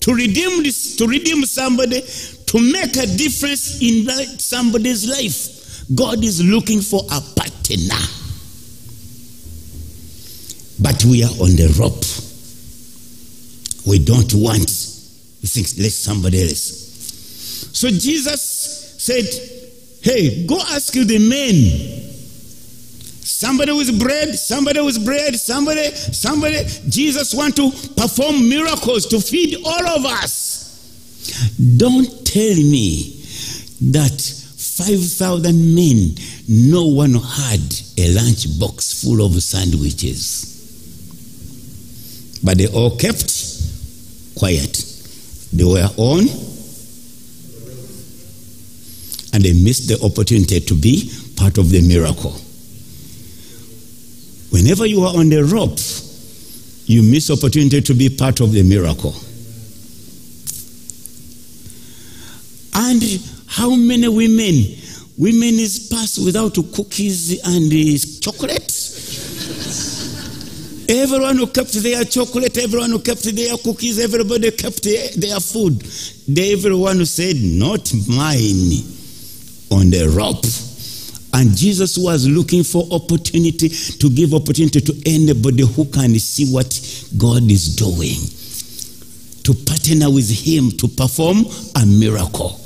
to 0.00 0.14
redeem 0.14 0.64
this, 0.64 0.96
to 0.96 1.06
redeem 1.06 1.44
somebody, 1.44 2.02
to 2.50 2.58
make 2.58 2.96
a 2.96 3.06
difference 3.06 3.80
in 3.80 4.08
somebody's 4.40 5.08
life. 5.08 5.86
God 5.94 6.24
is 6.24 6.42
looking 6.42 6.80
for 6.80 7.00
a 7.04 7.20
partner. 7.20 7.94
But 10.80 11.04
we 11.04 11.22
are 11.22 11.30
on 11.30 11.54
the 11.54 11.72
rope. 11.78 12.04
We 13.86 14.00
don't 14.04 14.34
want. 14.34 14.68
Think, 14.68 15.68
let 15.78 15.92
somebody 15.92 16.42
else. 16.42 17.70
So 17.72 17.88
Jesus 17.88 18.96
said, 18.98 19.26
Hey, 20.02 20.44
go 20.44 20.58
ask 20.58 20.92
the 20.92 21.18
men. 21.18 22.10
Somebody 23.22 23.72
with 23.72 23.98
bread, 24.00 24.34
somebody 24.34 24.80
with 24.80 25.04
bread, 25.04 25.36
somebody, 25.36 25.90
somebody. 25.92 26.64
Jesus 26.88 27.32
want 27.32 27.54
to 27.56 27.70
perform 27.96 28.48
miracles 28.48 29.06
to 29.06 29.20
feed 29.20 29.56
all 29.64 29.86
of 29.86 30.04
us. 30.04 30.39
Don't 31.76 32.26
tell 32.26 32.56
me 32.56 33.16
that 33.92 34.20
5,000 34.20 35.74
men, 35.74 36.14
no 36.48 36.86
one 36.86 37.14
had 37.14 37.60
a 37.98 38.14
lunch 38.14 38.58
box 38.58 39.02
full 39.02 39.24
of 39.24 39.32
sandwiches. 39.42 40.46
But 42.42 42.58
they 42.58 42.66
all 42.68 42.96
kept 42.96 43.30
quiet. 44.38 44.84
They 45.52 45.64
were 45.64 45.88
on 45.96 46.28
and 49.32 49.42
they 49.44 49.52
missed 49.52 49.88
the 49.88 50.00
opportunity 50.04 50.60
to 50.60 50.74
be 50.74 51.10
part 51.36 51.58
of 51.58 51.70
the 51.70 51.80
miracle. 51.82 52.32
Whenever 54.50 54.86
you 54.86 55.02
are 55.04 55.16
on 55.16 55.28
the 55.28 55.44
rope, 55.44 55.78
you 56.86 57.02
miss 57.02 57.30
opportunity 57.30 57.80
to 57.80 57.94
be 57.94 58.08
part 58.08 58.40
of 58.40 58.52
the 58.52 58.62
miracle. 58.62 59.14
And 62.82 63.02
how 63.46 63.76
many 63.76 64.08
women? 64.08 64.64
Women 65.18 65.58
is 65.60 65.90
passed 65.92 66.24
without 66.24 66.54
cookies 66.74 67.38
and 67.44 67.70
chocolate. 68.22 68.72
Everyone 70.88 71.36
who 71.36 71.46
kept 71.46 71.74
their 71.74 72.02
chocolate, 72.04 72.56
everyone 72.56 72.88
who 72.88 73.00
kept 73.00 73.24
their 73.36 73.54
cookies, 73.58 73.98
everybody 73.98 74.50
kept 74.50 74.82
their 74.82 75.38
food. 75.40 75.84
Everyone 76.38 76.96
who 76.96 77.04
said, 77.04 77.36
Not 77.36 77.92
mine 78.08 78.80
on 79.70 79.90
the 79.90 80.10
rope. 80.16 80.46
And 81.34 81.54
Jesus 81.54 81.98
was 81.98 82.26
looking 82.26 82.64
for 82.64 82.88
opportunity 82.90 83.68
to 83.68 84.08
give 84.08 84.32
opportunity 84.32 84.80
to 84.80 85.02
anybody 85.04 85.66
who 85.66 85.84
can 85.84 86.18
see 86.18 86.50
what 86.50 86.70
God 87.18 87.42
is 87.50 87.76
doing. 87.76 88.16
To 89.44 89.52
partner 89.66 90.10
with 90.10 90.30
Him 90.30 90.70
to 90.78 90.88
perform 90.88 91.44
a 91.76 91.84
miracle. 91.84 92.58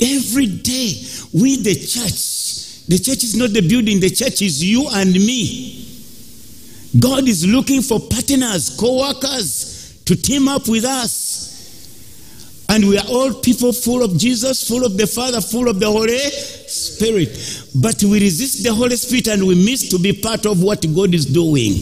Every 0.00 0.46
day, 0.46 1.02
we, 1.32 1.56
the 1.56 1.74
church, 1.74 2.84
the 2.86 2.98
church 2.98 3.24
is 3.24 3.36
not 3.36 3.52
the 3.52 3.66
building, 3.66 4.00
the 4.00 4.10
church 4.10 4.42
is 4.42 4.62
you 4.62 4.88
and 4.92 5.12
me. 5.12 5.86
God 6.98 7.28
is 7.28 7.46
looking 7.46 7.82
for 7.82 8.00
partners, 8.00 8.76
co 8.78 9.00
workers 9.00 10.00
to 10.04 10.16
team 10.16 10.48
up 10.48 10.68
with 10.68 10.84
us. 10.84 11.44
And 12.68 12.88
we 12.88 12.98
are 12.98 13.06
all 13.08 13.32
people 13.32 13.72
full 13.72 14.02
of 14.02 14.16
Jesus, 14.18 14.66
full 14.66 14.84
of 14.84 14.96
the 14.96 15.06
Father, 15.06 15.40
full 15.40 15.68
of 15.68 15.78
the 15.78 15.86
Holy 15.86 16.18
Spirit. 16.18 17.28
But 17.74 18.02
we 18.02 18.20
resist 18.20 18.64
the 18.64 18.74
Holy 18.74 18.96
Spirit 18.96 19.28
and 19.28 19.46
we 19.46 19.54
miss 19.54 19.88
to 19.90 19.98
be 19.98 20.12
part 20.12 20.46
of 20.46 20.62
what 20.62 20.84
God 20.94 21.14
is 21.14 21.26
doing. 21.26 21.74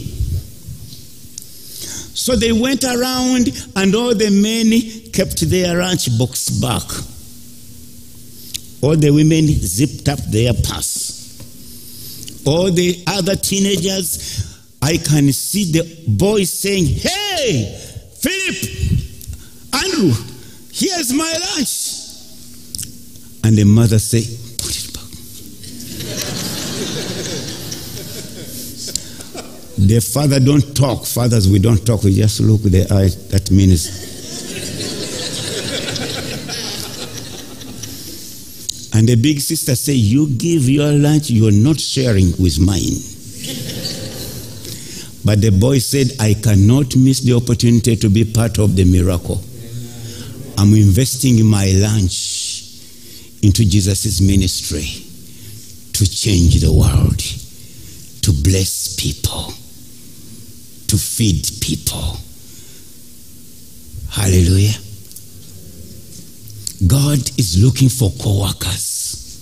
So 2.15 2.35
they 2.35 2.51
went 2.51 2.83
around 2.83 3.49
and 3.75 3.95
all 3.95 4.15
the 4.15 4.29
men 4.29 5.11
kept 5.11 5.49
their 5.49 5.79
lunch 5.79 6.17
box 6.17 6.49
back. 6.49 6.83
All 8.85 8.95
the 8.95 9.09
women 9.09 9.47
zipped 9.47 10.07
up 10.07 10.19
their 10.29 10.53
purse. 10.53 11.03
All 12.45 12.71
the 12.71 13.03
other 13.07 13.35
teenagers, 13.35 14.55
I 14.81 14.97
can 14.97 15.33
see 15.33 15.71
the 15.71 16.03
boys 16.07 16.53
saying, 16.53 16.85
Hey, 16.85 17.81
Philip, 18.21 19.83
Andrew, 19.83 20.13
Here's 20.77 21.13
my 21.13 21.31
lunch. 21.55 22.01
And 23.45 23.57
the 23.57 23.63
mother 23.63 23.97
say, 23.97 24.23
put 24.57 24.75
it 24.75 24.93
back. 24.93 25.03
the 29.77 30.01
father 30.01 30.41
don't 30.41 30.75
talk. 30.75 31.05
Fathers, 31.05 31.47
we 31.47 31.59
don't 31.59 31.85
talk. 31.85 32.03
We 32.03 32.13
just 32.13 32.41
look 32.41 32.61
with 32.61 32.73
the 32.73 32.93
eye. 32.93 33.07
That 33.31 33.49
means. 33.51 34.04
And 38.95 39.09
the 39.09 39.15
big 39.15 39.41
sister 39.41 39.75
say, 39.75 39.91
you 39.91 40.29
give 40.37 40.69
your 40.69 40.89
lunch, 40.93 41.29
you're 41.29 41.51
not 41.51 41.77
sharing 41.81 42.31
with 42.39 42.61
mine. 42.61 42.95
but 45.25 45.41
the 45.41 45.51
boy 45.51 45.79
said, 45.79 46.11
I 46.17 46.33
cannot 46.33 46.95
miss 46.95 47.19
the 47.19 47.33
opportunity 47.33 47.97
to 47.97 48.09
be 48.09 48.23
part 48.23 48.57
of 48.57 48.77
the 48.77 48.85
miracle. 48.85 49.43
I'm 50.57 50.73
investing 50.75 51.45
my 51.45 51.69
lunch 51.75 52.79
into 53.43 53.65
Jesus' 53.65 54.21
ministry 54.21 54.87
to 55.91 56.09
change 56.09 56.61
the 56.61 56.71
world, 56.71 57.19
to 58.21 58.31
bless 58.31 58.95
people, 58.95 59.51
to 60.87 60.97
feed 60.97 61.43
people. 61.59 62.15
Hallelujah. 64.09 64.84
God 66.87 67.19
is 67.39 67.61
looking 67.63 67.89
for 67.89 68.11
co 68.21 68.41
workers, 68.41 69.37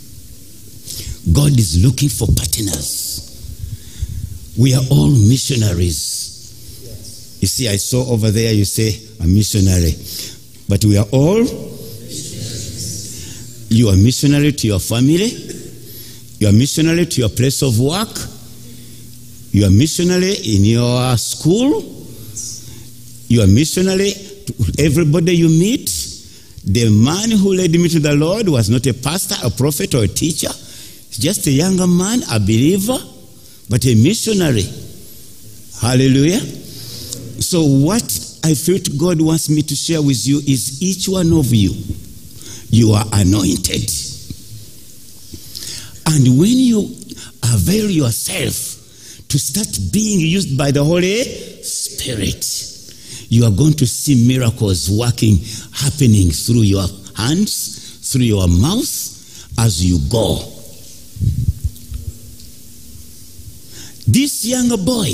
God 1.31 1.57
is 1.59 1.83
looking 1.83 2.09
for 2.09 2.27
partners. 2.27 3.11
We 4.57 4.75
are 4.75 4.83
all 4.91 5.09
missionaries. 5.09 6.21
You 7.41 7.47
see, 7.47 7.67
I 7.67 7.75
saw 7.77 8.05
over 8.11 8.31
there, 8.31 8.53
you 8.53 8.65
say, 8.65 9.01
a 9.19 9.27
missionary. 9.27 9.93
But 10.69 10.85
we 10.85 10.97
are 10.97 11.07
all. 11.11 11.43
You 13.69 13.89
are 13.89 13.97
missionary 13.97 14.51
to 14.51 14.67
your 14.67 14.79
family. 14.79 15.31
You 16.39 16.47
are 16.49 16.53
missionary 16.53 17.05
to 17.07 17.21
your 17.21 17.29
place 17.29 17.63
of 17.63 17.79
work. 17.79 18.15
You 19.51 19.65
are 19.65 19.71
missionary 19.71 20.33
in 20.33 20.63
your 20.63 21.17
school. 21.17 21.81
You 23.27 23.41
are 23.41 23.47
missionary 23.47 24.11
to 24.11 24.53
everybody 24.79 25.35
you 25.35 25.49
meet. 25.49 25.89
The 26.65 26.89
man 26.89 27.31
who 27.31 27.53
led 27.53 27.71
me 27.71 27.89
to 27.89 27.99
the 27.99 28.15
Lord 28.15 28.47
was 28.47 28.69
not 28.69 28.85
a 28.87 28.93
pastor, 28.93 29.35
a 29.43 29.49
prophet, 29.49 29.93
or 29.95 30.03
a 30.03 30.07
teacher. 30.07 30.51
Just 31.11 31.45
a 31.47 31.51
younger 31.51 31.87
man, 31.87 32.21
a 32.31 32.39
believer, 32.39 32.97
but 33.69 33.85
a 33.85 33.95
missionary. 33.95 34.65
Hallelujah. 35.81 36.39
So, 36.39 37.63
what 37.63 38.03
I 38.43 38.55
felt 38.55 38.97
God 38.97 39.21
wants 39.21 39.49
me 39.49 39.61
to 39.63 39.75
share 39.75 40.01
with 40.01 40.25
you 40.25 40.37
is 40.37 40.81
each 40.81 41.09
one 41.09 41.33
of 41.33 41.53
you, 41.53 41.73
you 42.69 42.93
are 42.93 43.05
anointed. 43.11 43.91
And 46.07 46.39
when 46.39 46.57
you 46.57 46.95
avail 47.43 47.89
yourself 47.89 49.27
to 49.27 49.39
start 49.39 49.67
being 49.91 50.19
used 50.19 50.57
by 50.57 50.71
the 50.71 50.83
Holy 50.83 51.23
Spirit, 51.63 52.72
you 53.33 53.45
are 53.45 53.51
going 53.51 53.73
to 53.73 53.87
see 53.87 54.27
miracles 54.27 54.91
working, 54.91 55.39
happening 55.73 56.29
through 56.29 56.61
your 56.61 56.85
hands, 57.15 57.97
through 58.11 58.21
your 58.21 58.47
mouth 58.47 59.57
as 59.57 59.83
you 59.83 59.97
go. 60.07 60.37
This 64.05 64.45
young 64.45 64.69
boy 64.85 65.09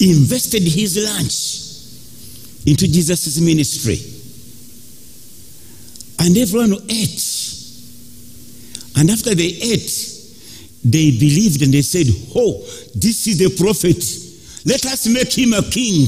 invested 0.00 0.62
his 0.62 0.96
lunch 0.96 2.66
into 2.66 2.90
Jesus' 2.90 3.38
ministry. 3.40 3.98
And 6.20 6.36
everyone 6.36 6.78
ate. 6.88 7.24
And 8.96 9.10
after 9.10 9.34
they 9.34 9.52
ate, 9.60 10.14
they 10.82 11.10
believed 11.10 11.60
and 11.62 11.74
they 11.74 11.82
said, 11.82 12.06
Oh, 12.34 12.60
this 12.94 13.26
is 13.26 13.38
the 13.38 13.54
prophet. 13.54 14.02
Let 14.64 14.86
us 14.86 15.06
make 15.08 15.36
him 15.36 15.52
a 15.52 15.62
king. 15.62 16.06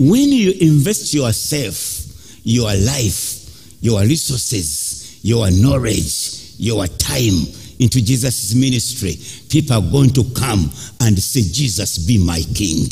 When 0.00 0.32
you 0.32 0.54
invest 0.62 1.12
yourself, 1.12 2.40
your 2.42 2.74
life, 2.74 3.82
your 3.82 4.00
resources, 4.00 5.20
your 5.22 5.50
knowledge, 5.50 6.54
your 6.56 6.86
time 6.86 7.46
into 7.78 8.00
Jesus' 8.00 8.54
ministry, 8.54 9.18
people 9.50 9.76
are 9.76 9.90
going 9.90 10.08
to 10.14 10.24
come 10.34 10.70
and 11.02 11.18
say, 11.18 11.42
Jesus, 11.42 11.98
be 11.98 12.16
my 12.16 12.40
king. 12.54 12.88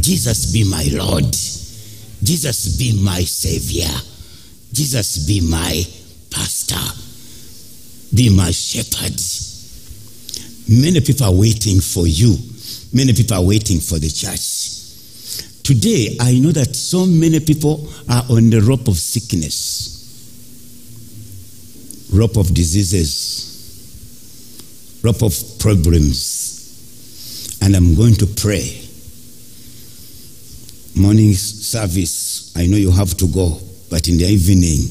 Jesus, 0.00 0.52
be 0.52 0.62
my 0.62 0.86
Lord. 0.92 1.24
Jesus, 2.22 2.78
be 2.78 3.02
my 3.02 3.20
Savior. 3.22 3.90
Jesus, 4.72 5.26
be 5.26 5.40
my 5.40 5.82
pastor. 6.30 6.76
Be 8.14 8.30
my 8.30 8.52
shepherd. 8.52 9.20
Many 10.70 11.00
people 11.00 11.26
are 11.26 11.34
waiting 11.34 11.80
for 11.80 12.06
you. 12.06 12.36
Many 12.92 13.12
people 13.12 13.36
are 13.36 13.44
waiting 13.44 13.80
for 13.80 13.98
the 13.98 14.08
church. 14.08 14.57
Today, 15.68 16.16
I 16.18 16.32
know 16.38 16.50
that 16.52 16.74
so 16.74 17.04
many 17.04 17.40
people 17.40 17.86
are 18.08 18.24
on 18.30 18.48
the 18.48 18.62
rope 18.62 18.88
of 18.88 18.96
sickness, 18.96 20.08
rope 22.10 22.38
of 22.38 22.54
diseases, 22.54 23.44
rope 25.04 25.20
of 25.20 25.36
problems. 25.58 27.58
And 27.60 27.76
I'm 27.76 27.94
going 27.94 28.14
to 28.14 28.26
pray. 28.26 28.80
Morning 30.96 31.34
service, 31.34 32.56
I 32.56 32.66
know 32.66 32.78
you 32.78 32.90
have 32.90 33.14
to 33.18 33.26
go, 33.26 33.60
but 33.90 34.08
in 34.08 34.16
the 34.16 34.24
evening, 34.24 34.88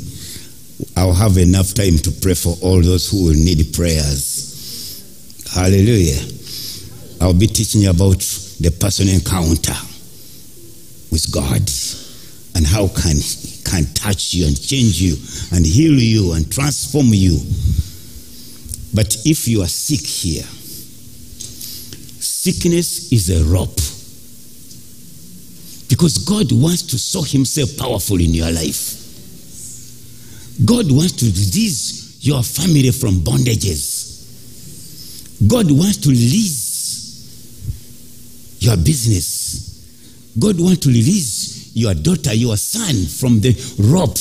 I'll 0.96 1.12
have 1.12 1.40
enough 1.40 1.74
time 1.74 1.98
to 1.98 2.12
pray 2.22 2.36
for 2.36 2.56
all 2.62 2.84
those 2.84 3.10
who 3.10 3.24
will 3.24 3.34
need 3.34 3.74
prayers. 3.74 5.44
Hallelujah. 5.56 6.22
I'll 7.20 7.34
be 7.34 7.48
teaching 7.48 7.88
about 7.88 8.20
the 8.62 8.70
personal 8.80 9.16
encounter 9.16 9.74
with 11.12 11.32
God 11.32 11.70
and 12.56 12.66
how 12.66 12.88
can 12.88 13.18
can 13.66 13.86
touch 13.94 14.34
you 14.34 14.48
and 14.48 14.60
change 14.60 15.02
you 15.02 15.16
and 15.56 15.66
heal 15.66 15.94
you 15.94 16.34
and 16.34 16.52
transform 16.52 17.08
you. 17.10 17.38
But 18.94 19.16
if 19.26 19.48
you 19.48 19.62
are 19.62 19.68
sick 19.68 20.02
here, 20.02 20.44
sickness 22.20 23.12
is 23.12 23.30
a 23.30 23.44
rope. 23.52 23.76
Because 25.90 26.18
God 26.18 26.52
wants 26.52 26.84
to 26.84 26.98
show 26.98 27.22
himself 27.22 27.78
powerful 27.78 28.20
in 28.20 28.34
your 28.34 28.52
life. 28.52 28.96
God 30.66 30.92
wants 30.92 31.14
to 31.18 31.26
release 31.26 32.26
your 32.26 32.42
family 32.44 32.92
from 32.92 33.20
bondages. 33.20 34.08
God 35.48 35.70
wants 35.70 35.98
to 35.98 36.10
release 36.10 36.58
your 38.60 38.76
business. 38.78 39.37
God 40.40 40.60
wants 40.60 40.80
to 40.82 40.90
release 40.90 41.76
your 41.76 41.94
daughter, 41.94 42.34
your 42.34 42.58
son 42.58 43.06
from 43.06 43.40
the 43.40 43.54
rope 43.80 44.18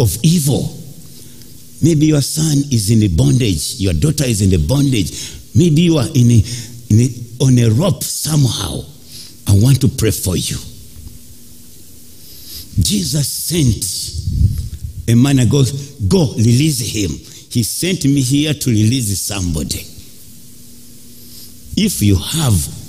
of 0.00 0.16
evil. 0.22 0.78
Maybe 1.82 2.06
your 2.06 2.22
son 2.22 2.58
is 2.70 2.90
in 2.90 3.02
a 3.02 3.08
bondage, 3.08 3.80
your 3.80 3.94
daughter 3.94 4.24
is 4.24 4.40
in 4.42 4.54
a 4.54 4.66
bondage. 4.66 5.10
Maybe 5.54 5.82
you 5.82 5.98
are 5.98 6.08
in 6.14 6.30
a, 6.30 6.42
in 6.90 7.00
a, 7.00 7.44
on 7.44 7.58
a 7.58 7.68
rope 7.70 8.02
somehow. 8.02 8.80
I 9.48 9.52
want 9.60 9.80
to 9.82 9.88
pray 9.88 10.12
for 10.12 10.36
you. 10.36 10.56
Jesus 12.80 13.28
sent 13.28 15.08
a 15.08 15.14
man 15.14 15.38
and 15.40 15.50
goes, 15.50 15.72
Go, 16.08 16.32
release 16.34 16.80
him. 16.80 17.10
He 17.50 17.62
sent 17.64 18.04
me 18.04 18.22
here 18.22 18.54
to 18.54 18.70
release 18.70 19.18
somebody. 19.20 19.80
If 21.76 22.02
you 22.02 22.16
have 22.16 22.81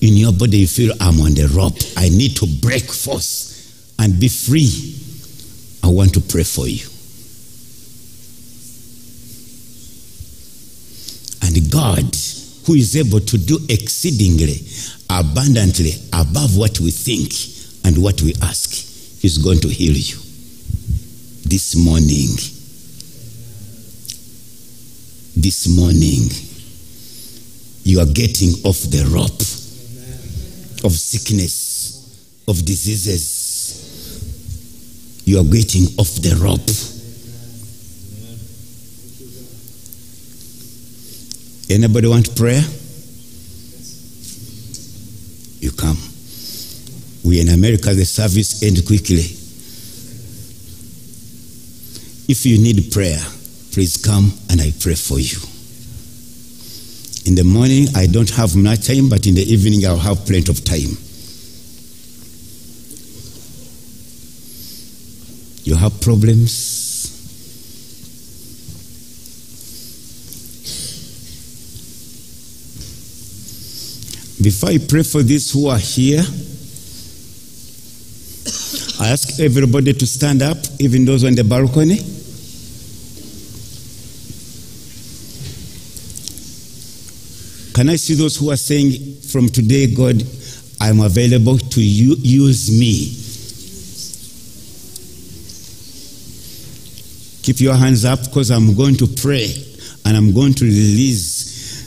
in 0.00 0.14
your 0.14 0.32
body, 0.32 0.58
you 0.58 0.66
feel 0.66 0.94
I'm 1.00 1.20
on 1.20 1.34
the 1.34 1.48
rope, 1.48 1.76
I 1.96 2.08
need 2.08 2.36
to 2.36 2.46
break 2.46 2.84
force 2.84 3.94
and 3.98 4.18
be 4.20 4.28
free. 4.28 4.94
I 5.82 5.88
want 5.88 6.14
to 6.14 6.20
pray 6.20 6.44
for 6.44 6.68
you. 6.68 6.86
And 11.42 11.72
God, 11.72 12.14
who 12.66 12.74
is 12.74 12.96
able 12.96 13.20
to 13.20 13.38
do 13.38 13.58
exceedingly, 13.68 14.60
abundantly, 15.10 15.92
above 16.12 16.56
what 16.56 16.78
we 16.80 16.90
think 16.90 17.32
and 17.84 18.00
what 18.02 18.22
we 18.22 18.34
ask, 18.42 19.24
is 19.24 19.38
going 19.38 19.58
to 19.60 19.68
heal 19.68 19.94
you 19.94 20.16
this 21.44 21.74
morning. 21.74 22.36
This 25.34 25.66
morning, 25.68 26.30
you 27.84 28.00
are 28.00 28.06
getting 28.06 28.50
off 28.64 28.82
the 28.90 29.08
rope 29.10 29.57
of 30.84 30.92
sickness, 30.92 32.44
of 32.46 32.64
diseases. 32.64 33.46
You 35.24 35.40
are 35.40 35.44
getting 35.44 35.84
off 35.98 36.14
the 36.22 36.34
rope. 36.40 36.70
Anybody 41.70 42.08
want 42.08 42.34
prayer? 42.34 42.62
You 45.60 45.70
come. 45.72 45.98
We 47.24 47.40
in 47.40 47.48
America, 47.50 47.92
the 47.92 48.06
service 48.06 48.62
end 48.62 48.86
quickly. 48.86 49.26
If 52.28 52.46
you 52.46 52.58
need 52.58 52.92
prayer, 52.92 53.20
please 53.72 53.96
come 53.96 54.32
and 54.50 54.60
I 54.60 54.72
pray 54.80 54.94
for 54.94 55.18
you. 55.18 55.38
In 57.28 57.34
the 57.34 57.44
morning, 57.44 57.88
I 57.94 58.06
don't 58.06 58.30
have 58.30 58.56
much 58.56 58.86
time, 58.86 59.10
but 59.10 59.26
in 59.26 59.34
the 59.34 59.42
evening, 59.42 59.84
I'll 59.84 59.98
have 59.98 60.24
plenty 60.24 60.50
of 60.50 60.64
time. 60.64 60.96
You 65.62 65.74
have 65.74 66.00
problems? 66.00 67.12
Before 74.40 74.70
I 74.70 74.78
pray 74.78 75.02
for 75.02 75.22
these 75.22 75.52
who 75.52 75.68
are 75.68 75.76
here, 75.76 76.24
I 79.00 79.10
ask 79.10 79.38
everybody 79.38 79.92
to 79.92 80.06
stand 80.06 80.40
up, 80.40 80.56
even 80.78 81.04
those 81.04 81.24
on 81.24 81.34
the 81.34 81.44
balcony. 81.44 81.98
Can 87.78 87.88
I 87.90 87.94
see 87.94 88.14
those 88.14 88.36
who 88.36 88.50
are 88.50 88.56
saying, 88.56 89.20
from 89.30 89.48
today, 89.48 89.86
God, 89.94 90.20
I'm 90.80 90.98
available 90.98 91.56
to 91.58 91.80
use 91.80 92.70
me? 92.76 93.14
Keep 97.44 97.60
your 97.60 97.76
hands 97.76 98.04
up 98.04 98.24
because 98.24 98.50
I'm 98.50 98.74
going 98.74 98.96
to 98.96 99.06
pray 99.06 99.54
and 100.04 100.16
I'm 100.16 100.32
going 100.34 100.54
to 100.54 100.64
release 100.64 101.86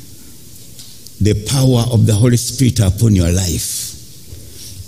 the 1.20 1.34
power 1.52 1.84
of 1.92 2.06
the 2.06 2.14
Holy 2.14 2.38
Spirit 2.38 2.80
upon 2.80 3.14
your 3.14 3.30
life. 3.34 3.92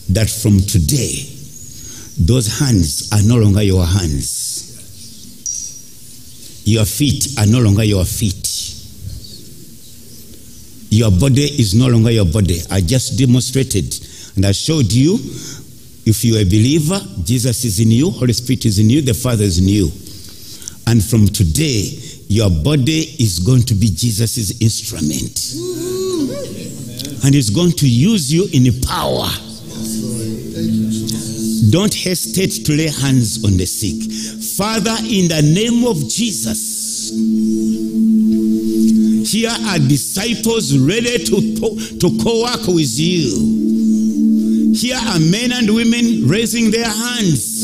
That 0.08 0.30
from 0.30 0.62
today, 0.62 1.28
those 2.18 2.48
hands 2.62 3.12
are 3.12 3.22
no 3.28 3.44
longer 3.44 3.62
your 3.62 3.86
hands. 3.86 4.72
Your 6.64 6.86
feet 6.86 7.38
are 7.38 7.46
no 7.46 7.60
longer 7.60 7.84
your 7.84 8.06
feet. 8.06 8.53
Your 10.94 11.10
body 11.10 11.42
is 11.42 11.74
no 11.74 11.88
longer 11.88 12.12
your 12.12 12.26
body. 12.26 12.60
I 12.70 12.80
just 12.80 13.18
demonstrated 13.18 13.98
and 14.36 14.46
I 14.46 14.52
showed 14.52 14.94
you 14.94 15.16
if 16.06 16.24
you 16.24 16.36
are 16.36 16.42
a 16.42 16.46
believer, 16.46 17.00
Jesus 17.24 17.66
is 17.66 17.80
in 17.80 17.90
you, 17.90 18.12
Holy 18.12 18.34
Spirit 18.34 18.66
is 18.66 18.78
in 18.78 18.92
you, 18.92 19.02
the 19.02 19.16
Father 19.16 19.44
is 19.44 19.58
in 19.58 19.68
you. 19.68 19.90
And 20.86 21.04
from 21.04 21.26
today, 21.26 21.98
your 22.28 22.52
body 22.52 23.16
is 23.18 23.40
going 23.40 23.64
to 23.64 23.74
be 23.74 23.88
Jesus' 23.88 24.62
instrument. 24.62 25.56
And 27.26 27.34
he's 27.34 27.50
going 27.50 27.72
to 27.72 27.90
use 27.90 28.32
you 28.32 28.48
in 28.54 28.80
power. 28.82 29.30
Don't 31.72 31.94
hesitate 31.94 32.66
to 32.68 32.78
lay 32.78 32.90
hands 32.90 33.44
on 33.44 33.58
the 33.58 33.66
sick. 33.66 33.98
Father, 34.58 34.96
in 35.10 35.28
the 35.28 35.42
name 35.42 35.88
of 35.88 35.98
Jesus, 36.08 37.12
here 39.26 39.50
are 39.50 39.80
disciples 39.80 40.78
ready 40.78 41.24
to, 41.24 41.56
to 42.00 42.24
co-work 42.24 42.68
with 42.68 43.00
you. 43.00 44.74
Here 44.76 44.98
are 44.98 45.20
men 45.20 45.52
and 45.54 45.74
women 45.74 46.28
raising 46.28 46.72
their 46.72 46.90
hands. 46.90 47.64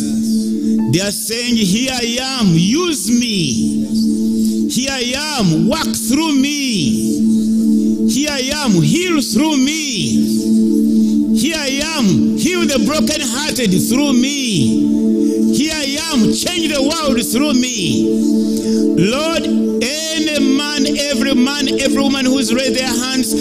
They 0.92 1.02
are 1.02 1.12
saying, 1.12 1.58
here 1.58 1.92
I 1.94 2.40
am, 2.40 2.48
use 2.54 3.10
me. 3.10 4.70
Here 4.70 4.92
I 4.92 5.14
am, 5.40 5.68
work 5.68 5.96
through 5.96 6.34
me. 6.36 8.08
Here 8.10 8.30
I 8.32 8.52
am, 8.64 8.72
heal 8.82 9.22
through 9.22 9.58
me. 9.58 11.38
Here 11.38 11.58
I 11.58 11.82
am, 11.98 12.38
heal 12.38 12.62
the 12.62 12.84
brokenhearted 12.86 13.72
through 13.90 14.14
me. 14.14 15.56
Here 15.56 15.74
I 15.76 15.98
am, 16.14 16.34
change 16.34 16.74
the 16.74 16.82
world 16.82 17.22
through 17.32 17.54
me. 17.54 18.06
Lord, 18.98 19.44
any 19.82 20.59
every 20.98 21.36
man, 21.36 21.68
every 21.80 22.02
woman 22.02 22.26
who's 22.26 22.54
raised 22.54 22.76
their 22.76 22.88
hands, 22.88 23.34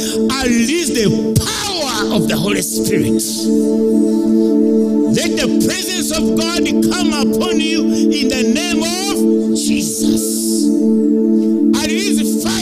release 0.45 0.91
the 0.91 1.09
power 1.39 2.15
of 2.15 2.29
the 2.29 2.37
Holy 2.37 2.63
Spirit. 2.63 3.23
Let 5.15 5.37
the 5.37 5.49
presence 5.67 6.11
of 6.13 6.37
God 6.37 6.65
come 6.93 7.13
upon 7.13 7.61
you 7.61 7.85
in 7.85 8.29
the 8.29 8.43
name 8.55 8.83
of 8.83 9.57
Jesus. 9.57 10.67
Unleash 11.79 12.43
fire 12.43 12.58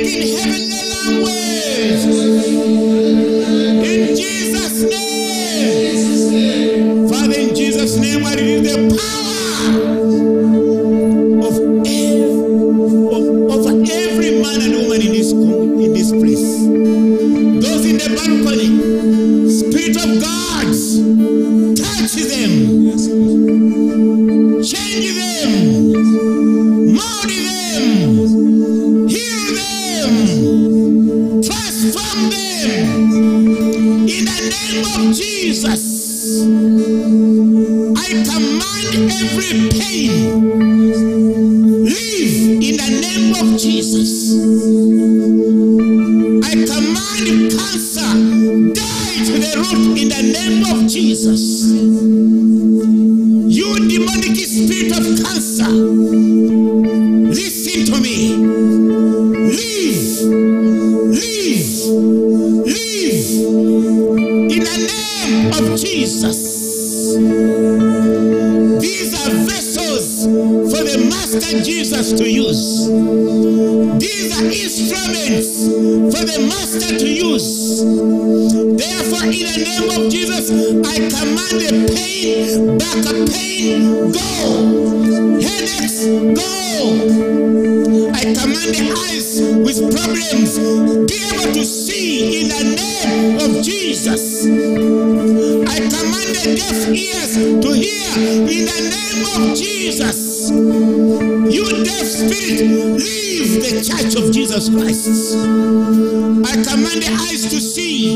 in 0.00 0.22
heaven 0.36 0.70
along 1.08 1.37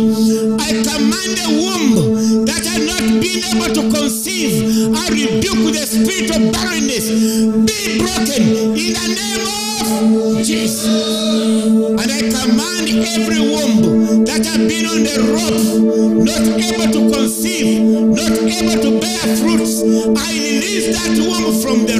I 0.02 0.82
command 0.82 1.38
a 1.38 1.48
womb 1.62 2.44
that 2.44 2.66
has 2.66 2.82
not 2.82 3.06
been 3.22 3.38
able 3.54 3.70
to 3.70 3.82
conceive. 3.96 4.90
I 4.96 5.06
rebuke 5.14 5.70
the 5.70 5.86
spirit 5.86 6.30
of 6.34 6.50
barrenness. 6.50 7.06
Be 7.06 7.98
broken 8.02 8.42
in 8.74 8.90
the 8.98 9.06
name 9.14 9.46
of 9.46 10.42
Jesus. 10.42 10.86
And 10.90 12.10
I 12.10 12.18
command 12.34 12.90
every 13.14 13.40
womb 13.46 14.24
that 14.24 14.42
has 14.42 14.58
been 14.66 14.86
on 14.90 15.06
the 15.06 15.22
rope, 15.30 15.70
not 16.18 16.42
able 16.58 16.90
to 16.90 17.00
conceive, 17.14 17.82
not 18.10 18.32
able 18.42 18.82
to 18.82 18.98
bear 18.98 19.22
fruits. 19.38 19.82
I 20.18 20.34
release 20.34 20.90
that 20.98 21.14
womb 21.14 21.54
from 21.62 21.86
the 21.86 21.91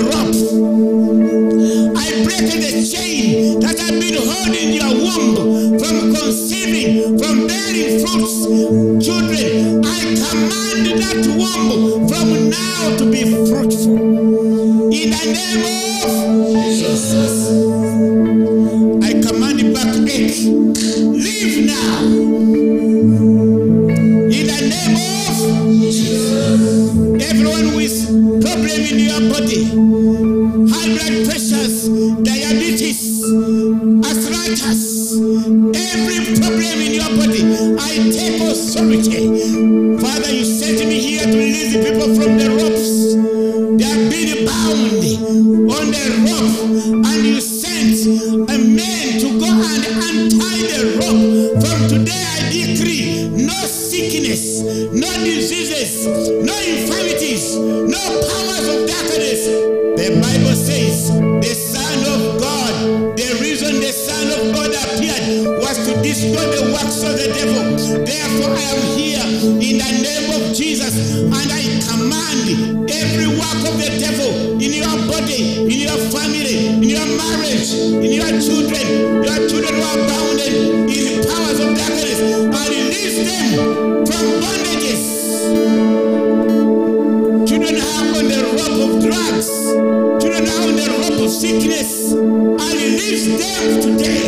sickness. 91.83 92.13
I 92.15 92.73
release 92.75 93.27
them 93.27 93.81
today 93.81 94.22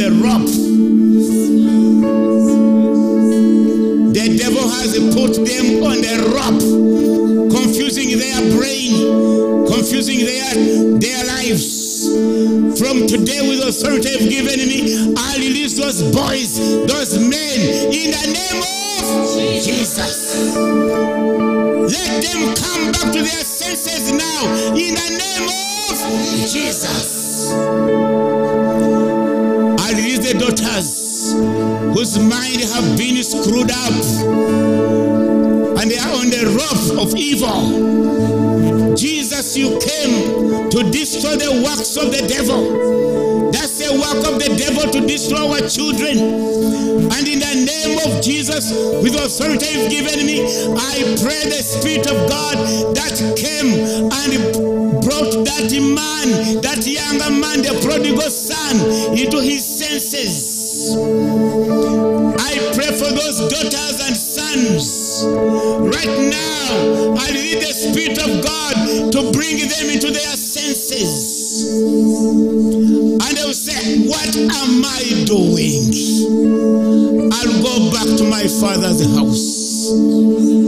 the 0.00 0.10
rope. 0.12 0.48
The 4.16 4.26
devil 4.40 4.64
has 4.64 4.96
put 5.12 5.36
them 5.44 5.84
on 5.84 6.00
the 6.00 6.16
rope, 6.32 7.52
confusing 7.52 8.16
their 8.16 8.40
brain, 8.56 8.96
confusing 9.68 10.24
their, 10.24 10.56
their 10.96 11.20
lives. 11.28 12.08
From 12.80 13.04
today, 13.06 13.44
with 13.44 13.60
authority 13.60 14.08
you've 14.16 14.30
given 14.30 14.64
me, 14.64 15.12
I 15.18 15.36
release 15.36 15.76
those 15.76 16.00
boys, 16.16 16.56
those 16.88 17.18
men, 17.18 17.60
in 17.92 18.08
the 18.08 18.24
name 18.32 18.62
of 18.64 19.04
Jesus. 19.60 20.48
Let 21.92 22.24
them 22.24 22.54
come 22.56 22.92
back 22.92 23.12
to 23.12 23.20
their 23.20 23.44
senses 23.44 24.12
now, 24.12 24.48
in 24.72 24.94
the 24.96 25.10
name 25.20 25.44
of 25.92 26.48
Jesus. 26.48 27.20
I 29.90 29.92
release 29.92 30.22
the 30.22 30.38
daughters 30.38 31.32
whose 31.98 32.16
mind 32.16 32.62
have 32.62 32.96
been 32.96 33.18
screwed 33.24 33.72
up 33.74 33.90
and 35.82 35.90
they 35.90 35.98
are 35.98 36.14
on 36.14 36.30
the 36.30 36.46
rope 36.54 37.02
of 37.02 37.10
evil. 37.18 38.94
Jesus, 38.94 39.56
you 39.56 39.80
came 39.82 40.70
to 40.70 40.88
destroy 40.92 41.34
the 41.34 41.66
works 41.66 41.96
of 41.96 42.14
the 42.14 42.22
devil. 42.22 43.50
That's 43.50 43.82
the 43.82 43.90
work 43.98 44.22
of 44.30 44.38
the 44.38 44.54
devil 44.54 44.86
to 44.92 45.00
destroy 45.08 45.58
our 45.58 45.66
children. 45.66 46.22
And 47.10 47.26
in 47.26 47.42
the 47.42 47.54
name 47.66 47.98
of 48.06 48.22
Jesus, 48.22 48.70
with 49.02 49.18
authority 49.18 49.74
you've 49.74 49.90
given 49.90 50.24
me, 50.24 50.46
I 50.70 51.02
pray 51.18 51.50
the 51.50 51.66
Spirit 51.66 52.06
of 52.06 52.30
God 52.30 52.94
that 52.94 53.18
came 53.34 53.74
and 54.06 54.70
brought 55.02 55.44
that 55.50 55.72
man, 55.82 56.60
that 56.62 56.86
younger 56.86 57.30
man, 57.30 57.62
the 57.62 57.80
prodigal 57.82 58.30
son, 58.30 58.76
into 59.16 59.40
his 59.40 59.69
senses. 59.98 60.94
I 62.38 62.52
pray 62.74 62.90
for 62.94 63.10
those 63.10 63.40
daughters 63.50 64.06
and 64.06 64.16
sons. 64.16 65.24
Right 65.26 66.30
now, 66.30 67.16
I 67.18 67.30
need 67.32 67.58
the 67.58 67.72
Spirit 67.74 68.18
of 68.22 68.44
God 68.44 69.12
to 69.12 69.32
bring 69.32 69.58
them 69.58 69.90
into 69.90 70.10
their 70.12 70.36
senses. 70.36 71.72
And 71.82 73.36
they 73.36 73.44
will 73.44 73.52
say, 73.52 74.06
What 74.06 74.36
am 74.36 74.84
I 74.84 75.24
doing? 75.26 75.90
I'll 77.32 77.62
go 77.62 77.90
back 77.90 78.06
to 78.18 78.24
my 78.30 78.46
father's 78.60 79.02
house. 79.16 80.59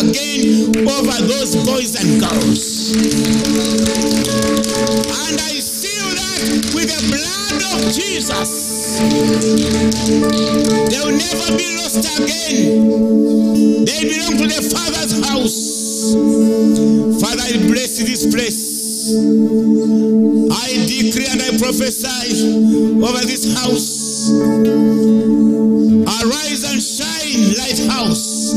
Again 0.00 0.76
over 0.86 1.18
those 1.26 1.56
boys 1.64 1.94
and 2.00 2.20
girls. 2.20 2.92
And 5.06 5.36
I 5.40 5.54
seal 5.60 6.08
that 6.14 6.72
with 6.74 6.88
the 6.90 7.02
blood 7.10 7.62
of 7.74 7.92
Jesus. 7.92 8.98
They 10.90 11.00
will 11.00 11.16
never 11.16 11.56
be 11.56 11.76
lost 11.76 12.04
again. 12.18 13.84
They 13.84 14.00
belong 14.08 14.36
to 14.38 14.46
the 14.46 14.62
Father's 14.72 15.12
house. 15.28 16.14
Father, 17.20 17.42
I 17.42 17.56
bless 17.68 17.98
this 17.98 18.26
place. 18.32 18.72
I 20.52 20.68
decree 20.86 21.26
and 21.30 21.42
I 21.42 21.56
prophesy 21.58 23.02
over 23.02 23.22
this 23.26 23.44
house. 23.58 24.30
Arise 26.22 26.62
and 26.70 26.80
shine, 26.82 27.54
lighthouse, 27.58 28.54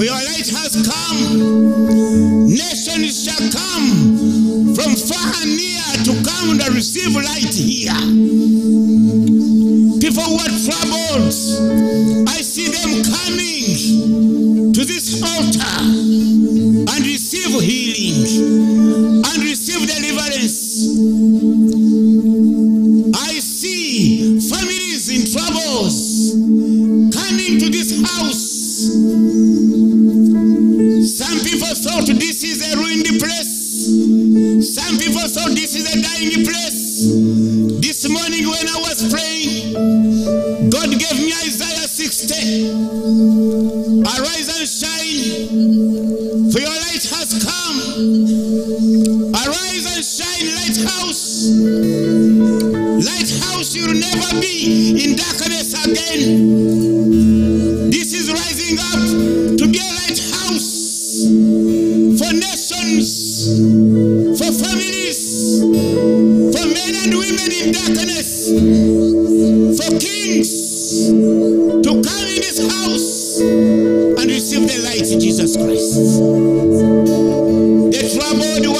for 0.00 0.06
your 0.06 0.14
light 0.14 0.48
has 0.48 0.80
come. 0.88 2.48
Nations 2.48 3.22
shall 3.22 3.50
come 3.52 4.74
from 4.74 4.96
far 4.96 5.42
and 5.42 5.54
near 5.54 5.82
to 6.04 6.12
come 6.24 6.58
and 6.58 6.74
receive 6.74 7.14
light 7.14 7.54
here. 7.54 8.19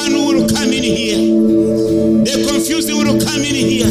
One 0.01 0.15
will 0.15 0.49
come 0.49 0.73
in 0.73 0.83
here. 0.83 1.21
The 2.25 2.49
confused 2.49 2.89
will 2.89 3.21
come 3.21 3.43
in 3.45 3.57
here. 3.57 3.91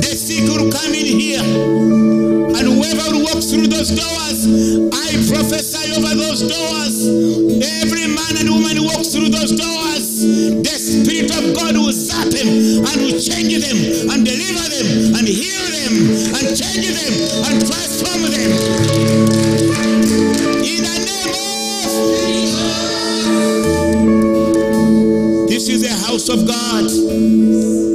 The 0.00 0.12
sick 0.16 0.48
will 0.48 0.70
come 0.72 0.94
in 0.96 1.06
here. 1.06 1.44
And 1.44 2.64
whoever 2.64 3.20
walk 3.20 3.44
through 3.44 3.68
those 3.68 3.92
doors, 3.92 4.48
I 4.92 5.08
prophesy 5.28 5.92
over 5.92 6.14
those 6.16 6.40
doors. 6.40 6.94
Every 7.84 8.08
man 8.08 8.32
and 8.40 8.48
woman 8.48 8.76
who 8.80 8.84
walks 8.88 9.12
through 9.12 9.28
those 9.28 9.52
doors, 9.52 10.24
the 10.64 10.76
Spirit 10.80 11.30
of 11.36 11.52
God 11.52 11.76
will 11.76 11.92
zap 11.92 12.28
them 12.32 12.48
and 12.48 12.96
will 13.04 13.20
change 13.20 13.52
them 13.60 13.78
and 14.08 14.24
deliver 14.24 14.66
them 14.72 14.88
and 15.20 15.28
heal 15.28 15.66
them 15.68 15.92
and 16.32 16.46
change 16.56 16.88
them 16.88 17.12
and 17.44 17.56
transform 17.60 18.22
them. 18.32 18.67
Of 26.30 26.46
God, 26.46 27.87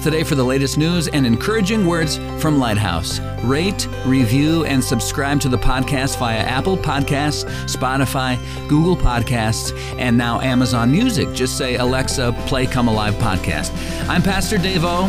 today 0.00 0.24
for 0.24 0.34
the 0.34 0.44
latest 0.44 0.78
news 0.78 1.08
and 1.08 1.26
encouraging 1.26 1.86
words 1.86 2.16
from 2.40 2.58
Lighthouse. 2.58 3.20
Rate, 3.44 3.88
review, 4.06 4.64
and 4.64 4.82
subscribe 4.82 5.40
to 5.40 5.48
the 5.48 5.58
podcast 5.58 6.18
via 6.18 6.38
Apple 6.38 6.76
Podcasts, 6.76 7.44
Spotify, 7.64 8.38
Google 8.68 8.96
Podcasts, 8.96 9.72
and 9.98 10.16
now 10.16 10.40
Amazon 10.40 10.90
Music. 10.90 11.32
Just 11.32 11.58
say, 11.58 11.76
Alexa, 11.76 12.32
play 12.46 12.66
Come 12.66 12.88
Alive 12.88 13.14
podcast. 13.14 13.70
I'm 14.08 14.22
Pastor 14.22 14.58
Dave 14.58 14.84
O, 14.84 15.06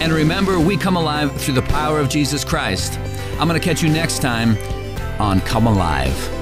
and 0.00 0.12
remember, 0.12 0.58
we 0.58 0.76
come 0.76 0.96
alive 0.96 1.34
through 1.40 1.54
the 1.54 1.62
power 1.62 2.00
of 2.00 2.08
Jesus 2.08 2.44
Christ. 2.44 2.98
I'm 3.38 3.48
going 3.48 3.60
to 3.60 3.64
catch 3.64 3.82
you 3.82 3.88
next 3.88 4.20
time 4.20 4.56
on 5.20 5.40
Come 5.42 5.66
Alive. 5.66 6.39